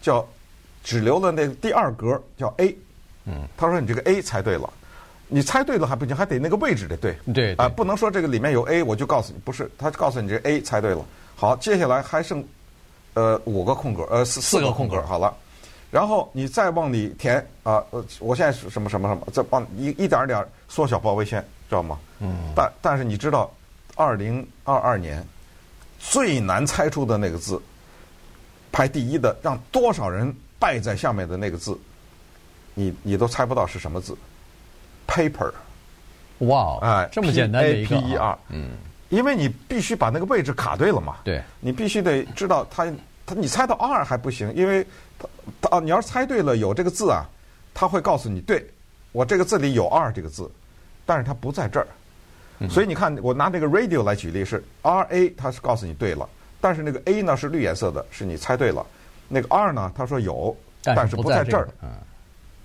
[0.00, 0.24] 叫。
[0.84, 2.76] 只留了那个第二格叫 A，
[3.24, 4.68] 嗯，他说你这个 A 猜对了，
[5.28, 12.44] 你猜对了还不行，还得那个位置得对，对啊，不能说这个里面有 A 我就告诉你不是，他告诉你这 A 猜对了，好，接下来还剩
[13.14, 15.34] 呃五个空格，呃四四个空格，好了，
[15.90, 21.98] 然后你再往里填啊，呃，我现在是什么什么什么，再往一一点点缩小包围圈，知道吗？
[22.20, 23.50] 嗯，但但是你知道，
[23.96, 25.26] 二零二二年
[25.98, 27.60] 最难猜出的那个字，
[28.70, 30.34] 排第一的，让多少人？
[30.62, 31.76] 败在下面的那个字，
[32.74, 34.16] 你你都猜不到是什么字
[35.08, 35.50] ，paper，
[36.38, 38.70] 哇，哎，这么简单的一个 P A P E 嗯，
[39.12, 42.90] 因为你必须把那个位置卡对了嘛，对，你必须得知道它，
[43.26, 44.84] 它你猜到 R 还不行，因为
[45.60, 47.28] 它啊，你要是猜对了有这个字啊，
[47.74, 48.66] 他会告诉你，对，
[49.12, 50.50] 我这个字里有 R 这个字，
[51.04, 51.86] 但是它不在这儿，
[52.60, 56.26] 嗯、所以你看我拿这个 radio 来举例是 R A，它是告诉你对了，
[56.58, 58.86] 但是那个 A 呢是绿颜色的，是你猜对了。
[59.28, 59.90] 那个 R 呢？
[59.94, 61.66] 他说有，但是不在这儿。
[61.82, 61.88] 嗯，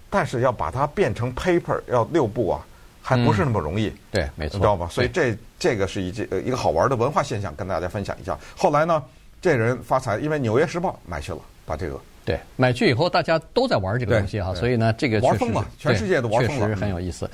[0.09, 2.65] 但是要把它变成 paper 要六步啊，
[3.07, 3.89] 还不是那么容易。
[4.11, 4.85] 对，没错，你知道吧？
[4.91, 8.37] 所以这这个是一件一个好玩的文化现象，跟大家分享一下。
[8.57, 9.01] 后来呢，
[9.41, 14.53] 这人发财，因为《纽约时报》买去了，把这个对买去以后，大家都在玩这个东西哈。
[14.53, 17.29] 所以呢，这个玩疯了，全世界都玩疯了，确实很有意思。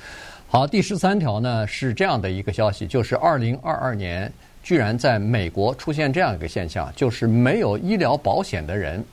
[0.47, 4.31] 好，第十三条呢是这样的一个消息，就是二零二二年
[4.61, 9.03] 居然在美国出现这样一个现象，就是没有医疗保险的人。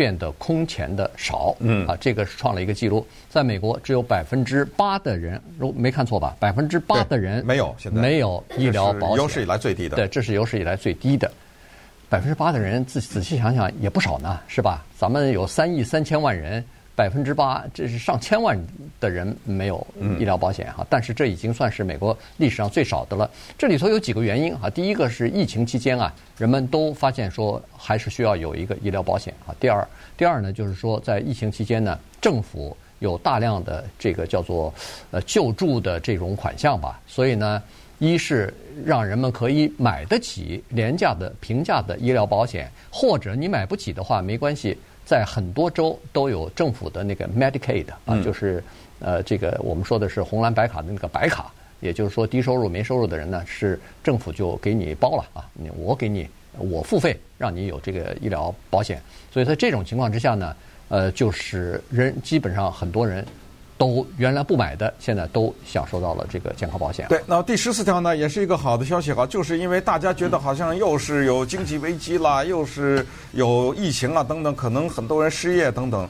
[0.00, 3.06] 变得空前的少，嗯啊，这个是创了一个记录。
[3.28, 6.34] 在美国，只有百分之八的人，如没看错吧？
[6.40, 9.96] 百分之八的人没有，现在没有医疗保险，有史以来最低的。
[9.96, 11.30] 对，这是有史以来最低的。
[12.08, 14.82] 百分之八的人，仔仔细想想也不少呢，是吧？
[14.96, 16.64] 咱们有三亿三千万人。
[17.00, 18.54] 百分之八，这是上千万
[19.00, 19.86] 的人没有
[20.18, 23.30] 医疗保险哈，但是这已经算是美国历史上最少的了。
[23.56, 29.56] 这里头有几个原因哈，第一个是疫情期间啊，人们都发现说还是需要有一个医疗保险啊。
[29.58, 34.70] 第二，第二呢，就是说在疫情期间呢，政府有大量的这个叫做
[35.10, 37.62] 呃救助的这种款项吧，所以呢，
[37.98, 38.52] 一是
[38.84, 44.76] 让人们可以买得起廉价的平价的医疗保险，或者你买不起的话没关系。
[45.10, 48.62] 在很多州都有政府的那个 Medicaid 啊，就是
[49.00, 59.02] 呃这个我们说的是红蓝白卡的那个白卡，也就是说低收入没收入的人呢，是政府就给你包了啊，你我给你我付费让你有这个医疗保险，
[59.32, 60.54] 所以在这种情况之下呢，
[60.88, 63.26] 呃就是人基本上很多人。
[63.80, 67.06] 都原来不买的，现在都享受到了这个健康保险。
[67.08, 76.06] 对，那第十四条呢，也是一个好的消息哈，就是因为大家觉得好像又是有经济危机啦，又是有疫情啊等等，可能很多人失业等等。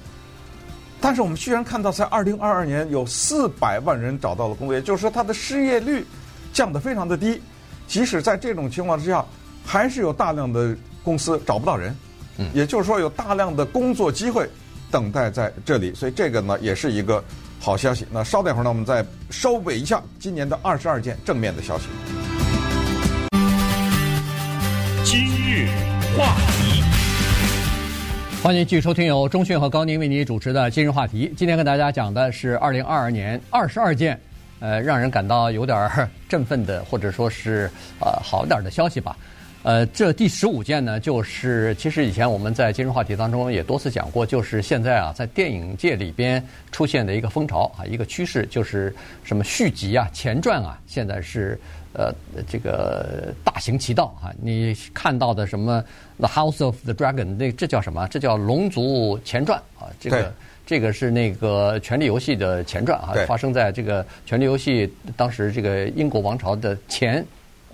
[1.00, 6.04] 但是我们居然看到，在二零二二年有四百万人找到了工作，也就是说，他的失业率
[6.52, 7.40] 降得非常的低。
[7.86, 9.24] 即使在这种情况之下，
[9.64, 11.96] 还是有大量的公司找不到人。
[12.36, 14.50] 嗯，也就是说，有大量的工作机会
[14.90, 17.22] 等待在这里，所以这个呢，也是一个。
[17.62, 21.84] 好消息，那稍等一会儿呢，我们再收尾一下今年的二十二件正面的消息。
[25.04, 25.68] 今日
[26.16, 26.82] 话题，
[28.42, 31.30] 欢迎继续收听由钟讯和高宁为您主持的今日话题。
[31.36, 34.18] 今天跟大家讲的是二零二二年二十二件，
[34.60, 35.90] 呃，让人感到有点
[36.30, 39.14] 振奋的，或者说是呃好一点的消息吧。
[39.62, 46.42] 呃，这第十五件呢，就是其实以前我们在今日话题当中也多次讲过，就是现在啊，在电影界里边
[46.72, 51.60] 出现的一个风潮啊，一个趋势，就是什么续集啊、前传啊，现在是
[51.92, 52.10] 呃
[52.48, 54.32] 这个大行其道啊。
[54.40, 55.84] 你看到的什么
[56.26, 58.08] 《The House of the Dragon》，那这叫什么？
[58.08, 59.90] 这叫《龙族前传》啊。
[60.00, 60.32] 这个
[60.64, 64.86] 这个是那个《权力游戏》的前传啊，发生在这个《权力游戏》
[65.18, 67.22] 当时这个英国王朝的前。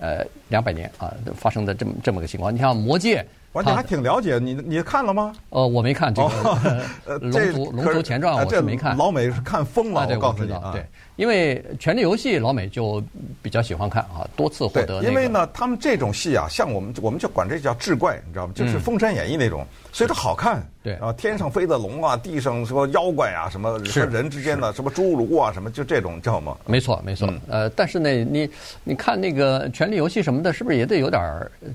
[0.01, 2.55] 呃，两百年啊，发生的这么这么个情况。
[2.55, 3.22] 你像《魔戒》，
[3.53, 5.32] 我你还挺了解，你你看了吗？
[5.51, 6.28] 呃，我没看这个
[7.18, 8.97] 《龙族龙族前传》，我是没看。
[8.97, 10.70] 老美是看疯了，我告诉你啊。
[10.72, 10.84] 对，
[11.17, 13.03] 因为《权力游戏》老美就
[13.43, 15.03] 比较喜欢看啊，多次获得。
[15.03, 18.53] 因为呢，他们这种戏啊，像我们我们就管这叫志怪，你知道吗？
[18.55, 19.67] 就是《封神演义》那种。
[19.93, 26.55] 所以它好看，对啊，天上飞的龙啊，地上什么妖怪啊，什么和人之间的什么侏儒啊，什么就这种叫吗？
[26.67, 27.33] 没错，没错。
[27.49, 28.47] 呃，但是呢，你
[28.85, 31.23] 你看那个《权力游戏》什么的，是不是也得有点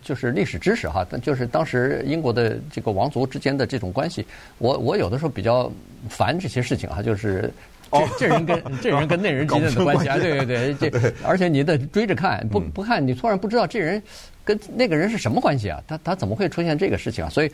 [0.04, 1.04] 就是历史知识哈？
[1.10, 4.24] 但就是当时英国的这个王族之间的这种关系，
[4.60, 5.72] 我我有的时候比较
[6.08, 7.52] 烦这些事情啊，就是
[7.92, 14.02] 这这人跟这人跟那人之间的关系啊，对对对， 这而且你得追着看，不不看你突然不知道这人
[14.44, 15.82] 跟那个人是什么关系啊？
[15.88, 17.30] 他他怎么会出现这个事情啊？
[17.30, 17.52] 所以。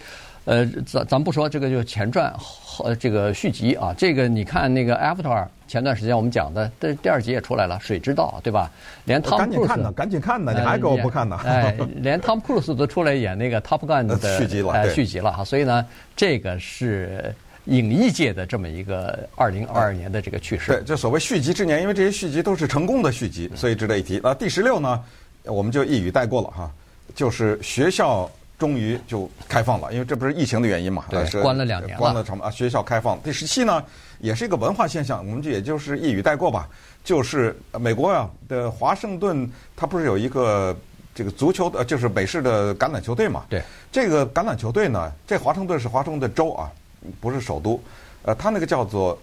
[0.50, 3.94] 呃，咱咱不说这个，就前传和这个续集啊。
[3.98, 8.72] 这个你看那个《Avatar》，前段时间我们讲的，这第二集也出来了，《水之道》，对吧？
[9.04, 11.38] 连汤姆·克鲁斯，赶紧看呢，赶紧看呢，你还给我不看呢？
[11.44, 15.44] 哎，连汤姆·克鲁斯都出来演那个《Top Gun》的 续集了，哎，续集了哈。
[15.44, 15.86] 所以呢，
[16.16, 17.36] 这个是
[17.68, 20.72] 影艺界的这么一个二零二二年的这个趋势。
[20.72, 24.20] 对，就所谓续集之年，因为这些续集都是成功的续集，所以值得一提。
[24.20, 25.04] 啊，第十六呢，
[25.44, 26.72] 我们就一语带过了哈，
[27.16, 28.30] 就是学校。
[28.60, 31.06] 终于就开放了，因为这不是疫情的原因嘛？
[31.12, 32.00] 对，关了两年了。
[32.00, 32.50] 关了什么啊？
[32.50, 33.22] 学校开放。
[33.22, 33.84] 第十七呢，
[34.20, 36.68] 也是一个文化现象，我们就也就是一语带过吧。
[37.04, 40.76] 就是美国啊的华盛顿，它不是有一个
[41.14, 43.46] 这个足球的，就是美式的橄榄球队嘛？
[43.48, 43.62] 对。
[43.92, 46.72] 这个橄榄球队呢，这华盛顿是华盛顿州啊，
[47.20, 47.82] 不是首都。
[48.24, 49.18] 呃，他那个叫做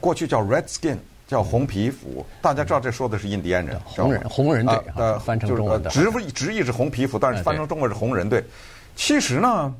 [0.00, 0.96] 过去叫 Redskin。
[1.28, 8.44] 叫红皮肤，大家知道这说的是印第安人，红人红人队啊，翻成中文的，直直译是红皮肤，但是翻成中文是红人队。
[8.96, 9.74] 其实呢，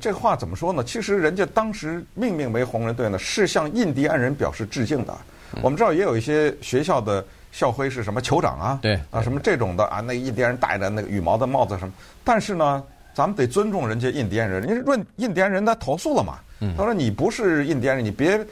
[0.00, 0.82] 这话怎么说呢？
[0.82, 5.14] 其实人家当时命名为红人队呢，是向印第安人表示致敬的。
[5.60, 11.92] 我们知道也有一些学校的校徽是什么酋长啊，对啊，什么这种的啊，那印第安人戴着那个羽毛的帽子什么。
[12.24, 12.82] 但是呢，
[13.12, 16.38] 咱们得尊重人家印第安人，人家论印第安人他投诉了嘛，
[16.76, 18.44] 他说你不是印第安人，你别。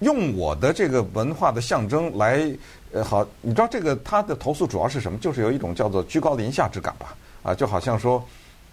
[0.00, 2.46] 用我的这个文化的象征来，
[2.92, 5.16] 呃，好，你知道这个他的投诉主要是什么？
[5.16, 8.22] 就是有一种叫做居高临下之感吧，啊，就好像说，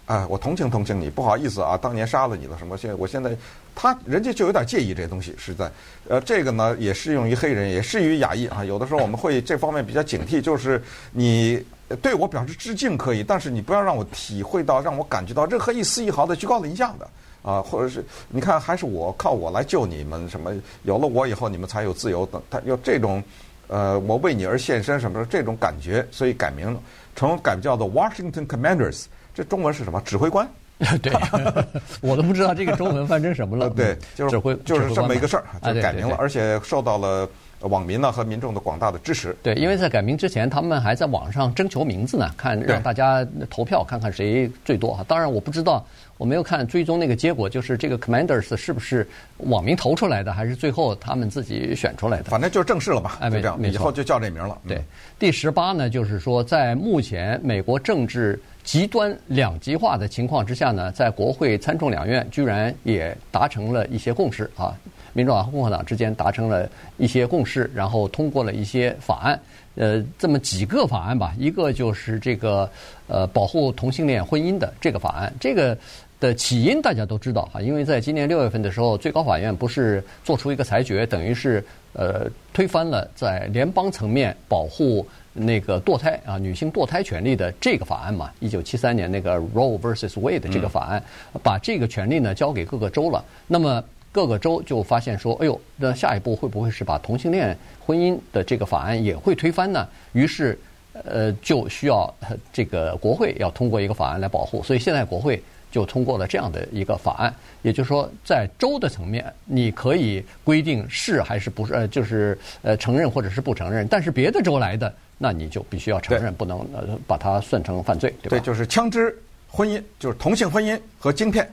[0.04, 2.76] 啊，我同情同情你，不好意思啊，当年杀了你了什么？
[2.76, 3.34] 现在我现在，
[3.74, 5.72] 他人家就有点介意这东西，实在，
[6.08, 8.62] 呃，这个呢也适用于黑人，也适用于亚裔啊。
[8.62, 11.58] 有的时候我们会这方面比较警惕，就是你
[12.02, 17.08] 对我表示致敬可以，但是你不要让我体会到，让我感觉到任何一丝一毫的居高临下的。
[17.44, 20.50] 啊，或者是你看，还是我靠我来救你们什么？
[20.82, 22.42] 有了我以后，你们才有自由等。
[22.50, 23.22] 他有这种，
[23.68, 26.80] 呃，我为你而献身什么的这种感觉，所以改名了，
[27.14, 29.04] 成改叫做 Washington Commanders。
[29.34, 30.00] 这中文是什么？
[30.00, 30.48] 指挥官？
[31.02, 31.12] 对，
[32.00, 33.70] 我都不知道这个中文翻成什么了。
[33.70, 37.28] 对，就是指挥，就是这么一个事儿，就改名了，而且受到了。
[37.60, 39.34] 网民呢和民众的广大的支持。
[39.42, 45.04] 对，因为在改名之前，他们还在网上征求名字呢，看让大家投票，看看谁最多哈。
[45.06, 45.84] 当然我不知道，
[46.18, 49.06] 我没有看追踪那个结果，就是这个 Commanders 是不是
[49.38, 52.24] 网民投出来的，还是最后他们自己选出来的？
[52.24, 53.18] 反正就是正式了吧？
[53.20, 54.58] 哎，没这样，以后就叫这名了。
[54.68, 54.82] 对，
[55.18, 64.74] 第十八呢，就是说在目前美国政治极端两极化的情况之下呢，在国会参众两院居然也达成了一些共识啊，
[65.14, 69.40] 民主党和共和党之间达成了一些共识，然后通过了一些法案，
[69.76, 72.68] 呃，这么几个法案吧，一个就是这个
[73.06, 75.78] 呃保护同性恋婚姻的这个法案，这个
[76.20, 85.06] 的起因大家都知道哈，因为在今年六月份的时候，最高法院不是做出一个裁决，等于是呃推翻了在联邦层面保护。
[85.36, 91.02] 那个堕胎啊，女性堕胎权利的这个法案嘛，一九七三年那个 Roe v.ersus Wade 的这个法案，
[91.42, 93.24] 把这个权利呢交给各个州了。
[93.48, 93.82] 那么
[94.14, 99.88] 各个州就发现说，哎呦，那下一步会不会是把同性恋婚姻的这个法案也会推翻呢？
[100.12, 100.56] 于是，
[100.92, 102.08] 呃，就需要
[102.52, 104.62] 这个国会要通过一个法案来保护。
[104.62, 105.42] 所以现在国会
[105.72, 114.94] 就通过了这样的一个法案，也就是说，在州的层面，你可以规定是还是不是，呃，就是呃承认或者是不承认，但是别的州来的。
[115.18, 118.36] 那你就必须要承认，不能呃把它算成犯罪，对吧？
[118.36, 119.16] 对，就是枪支
[119.48, 121.48] 婚姻，就是同性婚姻和晶片，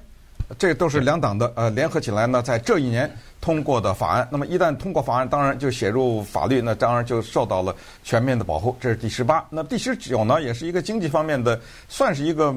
[0.58, 4.28] 这都是两党的呃联合起来呢，在这一年通过的法案。
[4.32, 8.76] 那么一旦通过法案，当然就写入法律，那当然就受到了全面的保护。
[8.80, 9.46] 这是第十八。
[9.50, 12.56] 那第十九呢，也是一个经济方面的，算是一个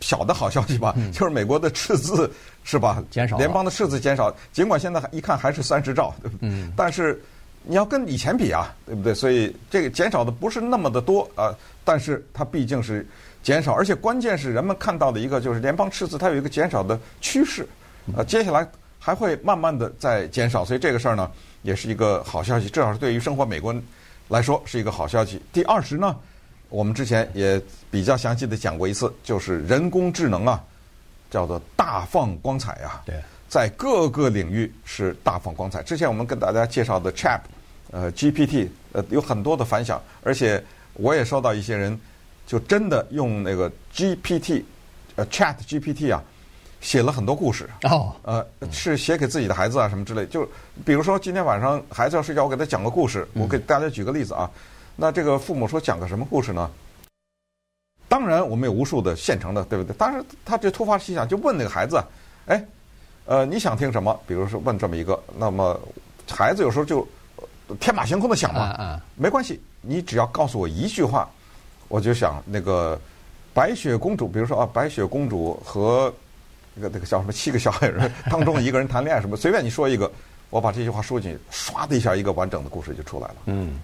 [0.00, 2.30] 小的好消息吧，嗯、 就是美国的赤字
[2.64, 3.02] 是吧？
[3.10, 6.48] 减少，联邦的赤字减少，尽管现在一看还是三十兆，对不对？
[6.48, 7.20] 嗯，但是。
[7.64, 9.12] 你要跟以前比啊，对不对？
[9.12, 11.54] 所以这个减少的不是那么的多啊，
[11.84, 13.06] 但是它毕竟是
[13.42, 17.66] 减少，而且关键是人们看到的一个就是联邦赤字它有一个减少的趋势，
[18.16, 18.68] 呃，接下来
[18.98, 21.30] 还会慢慢的在减少，所以这个事儿呢
[21.62, 23.82] 也是一个好消息，至少是对于生活美国人
[24.28, 25.40] 来说是一个好消息。
[25.52, 26.16] 第二十呢，
[26.68, 27.60] 我们之前也
[27.90, 30.62] 比较详细的讲过一次，就是人工智能啊，
[31.30, 33.14] 叫做大放光彩啊，对，
[33.48, 35.82] 在各个领域是大放光彩。
[35.82, 37.40] 之前我们跟大家介绍的 Chat。
[37.90, 40.62] 呃，GPT 呃有很多的反响，而且
[40.92, 41.98] 我也收到一些人
[42.48, 44.64] 就真的用那个 GPT
[45.16, 46.24] 呃 Chat GPT 啊
[46.80, 48.42] 写了很多故事哦，呃
[48.72, 50.48] 是写给自己的孩子啊什么之类，就
[50.82, 54.50] 比如说今天晚上孩子要睡觉，我给他讲个故事，我给大家举个例子啊，
[54.96, 56.70] 那这个父母说讲个什么故事呢？
[58.08, 59.94] 当然我们有无数的现成的，对不对？
[59.98, 62.02] 但是他这突发奇想就问那个孩子，
[62.46, 62.64] 哎，
[63.26, 64.18] 呃你想听什么？
[64.26, 65.78] 比如说问这么一个，那么
[66.26, 67.06] 孩子有时候就。
[67.80, 71.28] 天马行空的想嘛，没关系，你只要告诉我一句话，
[71.88, 72.98] 我就想那个
[73.52, 76.12] 白雪公主，比如说啊，白雪公主和
[76.74, 80.10] 那个那个叫什么七个小矮人 当中一个人谈恋爱什么，随便你说一个，
[80.50, 83.34] 我把这句话说进去，唰的一下，一个完整的故事就出来了。
[83.46, 83.80] 嗯，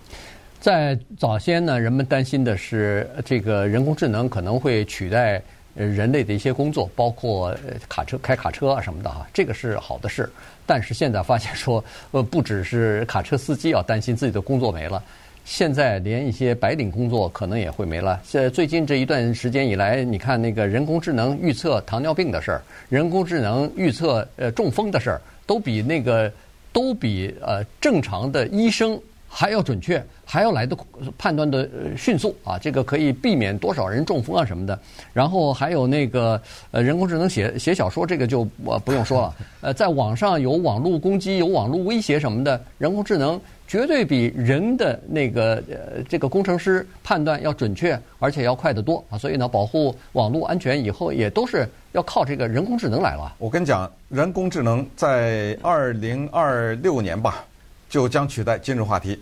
[0.60, 5.42] 在早先呢，人们担心的是这个人工智能可能会取代。
[5.76, 7.52] 人类的一些工作，包括
[7.88, 10.30] 卡车、开卡车啊什么的哈，这个是好的事。
[10.64, 15.02] 但是现在发现说，呃，不只是卡车司机要担心自己的工作没了，
[15.44, 18.20] 现在连一些白领工作可能也会没了。
[18.24, 26.32] 现在最近这一段时间以来，你看那个人工智能预测糖尿病的事儿，人工智能预测呃中风的事儿，都比那个
[26.72, 28.98] 都比呃正常的医生。
[29.36, 30.76] 还要准确，还要来的
[31.18, 32.56] 判断的迅速啊！
[32.56, 34.78] 这个可以避免多少人中风啊什么的。
[35.12, 36.40] 然后还有那个
[36.70, 39.34] 呃人工智能写写小说，这个就我不用说了。
[39.60, 43.40] 呃，在网上有网络攻击、有网络威胁什么的，人工智能
[43.74, 49.18] 绝对比人的那个呃这个工程师判断要准确，而且要快得多啊！
[49.18, 53.34] 所以呢，保护网络安全以后也都是要靠这个人工智能来了。
[53.38, 57.44] 我跟你讲，人工智能在二零二六年吧。
[57.88, 59.20] 就将取代今日话题。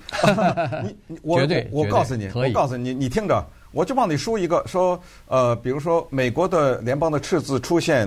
[1.08, 8.06] 你我绝对我告诉你，我告诉你，你听着，我就帮你说一个，说呃，比如说美国的联邦的赤字出现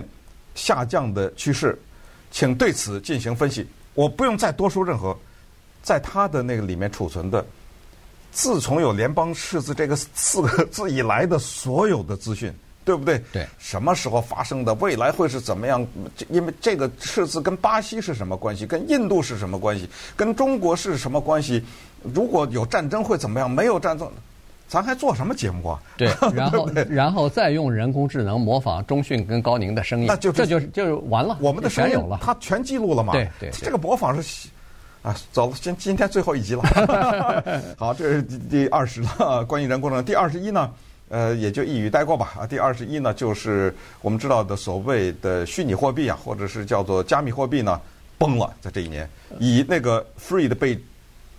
[0.53, 1.75] 下降的趋势，
[2.29, 3.65] 请对此进行分析。
[3.95, 5.15] 我不用再多说任何，
[5.86, 7.45] 在他的那个里面储存的，
[8.33, 12.53] 自从有联邦赤字这个四个字以来的所有的资讯。
[12.86, 13.19] 对不对？
[13.33, 14.71] 对，什么时候发生的？
[14.75, 15.83] 未来会是怎么样？
[16.29, 18.63] 因为这个赤字跟巴西是什么关系？
[18.67, 19.89] 跟印度是什么关系？
[20.15, 21.63] 跟中国是什么关系？
[22.13, 23.49] 如果有战争会怎么样？
[23.49, 24.07] 没有战争，
[24.67, 25.81] 咱还做什么节目啊？
[25.97, 31.36] 对， 然后然后再用人工智能模仿中讯跟高宁的声音，那就这就是就是完了。
[31.41, 33.13] 我们的声音有了，它全记录了嘛？
[33.13, 34.47] 对对，这个模仿是
[35.05, 36.63] 啊，走了，今今天最后一集了。
[37.77, 40.03] 好，这是第第二十了，关于人工智能。
[40.03, 40.71] 第二十一呢？
[41.09, 42.33] 呃，也就一语带过吧。
[42.39, 47.79] 啊，第二十一呢，就是我们知道的所谓的虚拟货币啊，或者是叫做加密货币呢，
[48.17, 48.51] 崩了。
[48.59, 50.75] 在这一年，以那个 Free 的被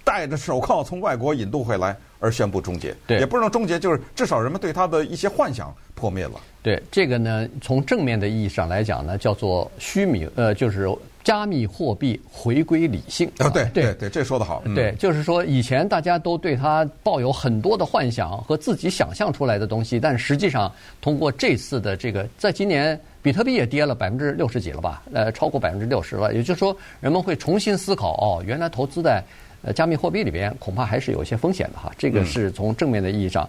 [0.05, 2.95] 戴着手铐从外国引渡回来，而宣布终结。
[3.09, 6.35] 对，也不能终结，就是至少人们对他的一些幻想破灭了。
[6.63, 10.89] 对，这个呢，从正面的意义上来讲呢，叫做虚拟，呃，就是
[11.27, 13.29] 加密货币回归理性。
[13.39, 14.63] 啊，对对对，这说得好。
[14.77, 22.99] 对，就是说以前大家都对它抱有很多的幻想和自己想象出来的东西，但实际上通过这次的这个，在今年。
[23.23, 25.03] 比特币也跌了百分之六十几了吧？
[25.13, 26.33] 呃，超过百分之六十了。
[26.33, 29.21] 也就是说，人们会重新思考哦，原来投资在
[29.63, 31.91] 呃加密货币里边恐怕还是有一些风险的哈。
[31.99, 33.49] 这个是从正面的意义上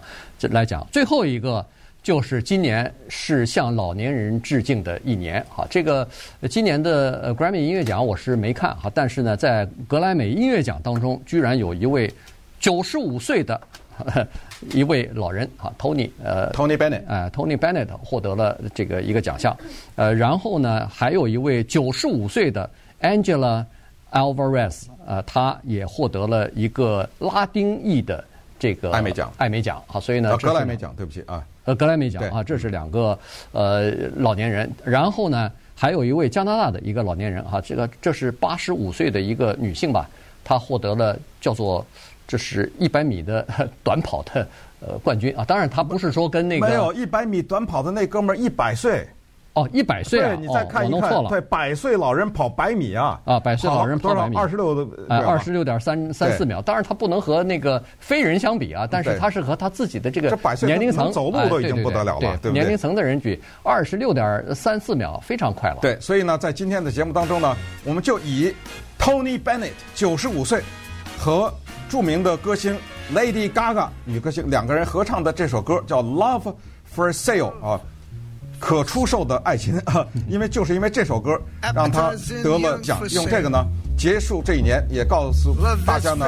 [0.50, 0.84] 来讲。
[0.90, 1.64] 最后一个
[2.02, 5.66] 就是今年是向老年人致敬的一年哈。
[5.68, 6.08] 这个
[6.50, 12.12] 今年的呃格莱美音乐奖我是没看哈，但是呢，在格莱美音乐奖当中，居然有一位
[12.60, 13.60] 九十五岁的。
[14.72, 19.56] 一位老人哈，Tony，呃，Tony Bennett，呃，Tony Bennett 获得了这个一个奖项，
[19.96, 22.68] 呃，然后呢，还有一位九十五岁的
[23.00, 23.64] Angela
[24.12, 28.24] Alvarez，呃，他也获得了一个拉丁裔的
[28.56, 33.18] 这个艾美奖，艾美奖啊，所以呢，格莱美奖，对不起啊，呃，格莱美奖啊，这是两个
[33.52, 40.08] 呃老年人，然后呢，还有一位加拿大的一个老年人哈，这个这是八十五岁的一个女性吧，
[40.42, 41.84] 她获得了叫做。
[42.30, 43.46] 这是一百米的
[43.82, 44.46] 短跑的
[44.80, 45.42] 呃冠军啊！
[45.46, 49.08] 当然，她不是说跟那个没有一百米短跑的那哥们儿一百岁
[49.58, 50.36] 哦，一百岁啊！
[50.40, 53.40] 你再看一看，对，百岁老人跑百米啊啊！
[53.40, 56.62] 百岁老人跑百米，二十六的哎，二十六点三三四秒。
[56.62, 62.52] 当然，他不能和那个非人相比啊，但是他是和他自己的这个年龄层走路都已经不得了了，对？
[62.52, 65.78] 年龄层的人比二十六点三四秒非常快了。
[65.82, 68.54] 对，所以呢，在今天的节目当中呢，我们就以
[68.98, 70.62] Tony Bennett 九十五岁
[71.18, 71.52] 和。
[71.88, 72.76] 著名的歌星
[73.14, 76.54] Lady Gaga 女歌星两个人合唱的这首歌叫《Love
[76.94, 77.80] for Sale》啊，
[78.58, 81.40] 可出售的爱情啊， 因为就是因为这首歌
[81.74, 83.64] 让他得了奖，用这个呢
[83.96, 85.56] 结束这一年，也告诉
[85.86, 86.26] 大家呢，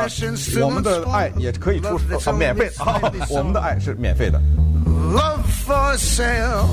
[0.62, 4.40] 我们的爱也可以出售啊，免费啊，我们的爱是免费的。
[5.12, 6.64] Love for sale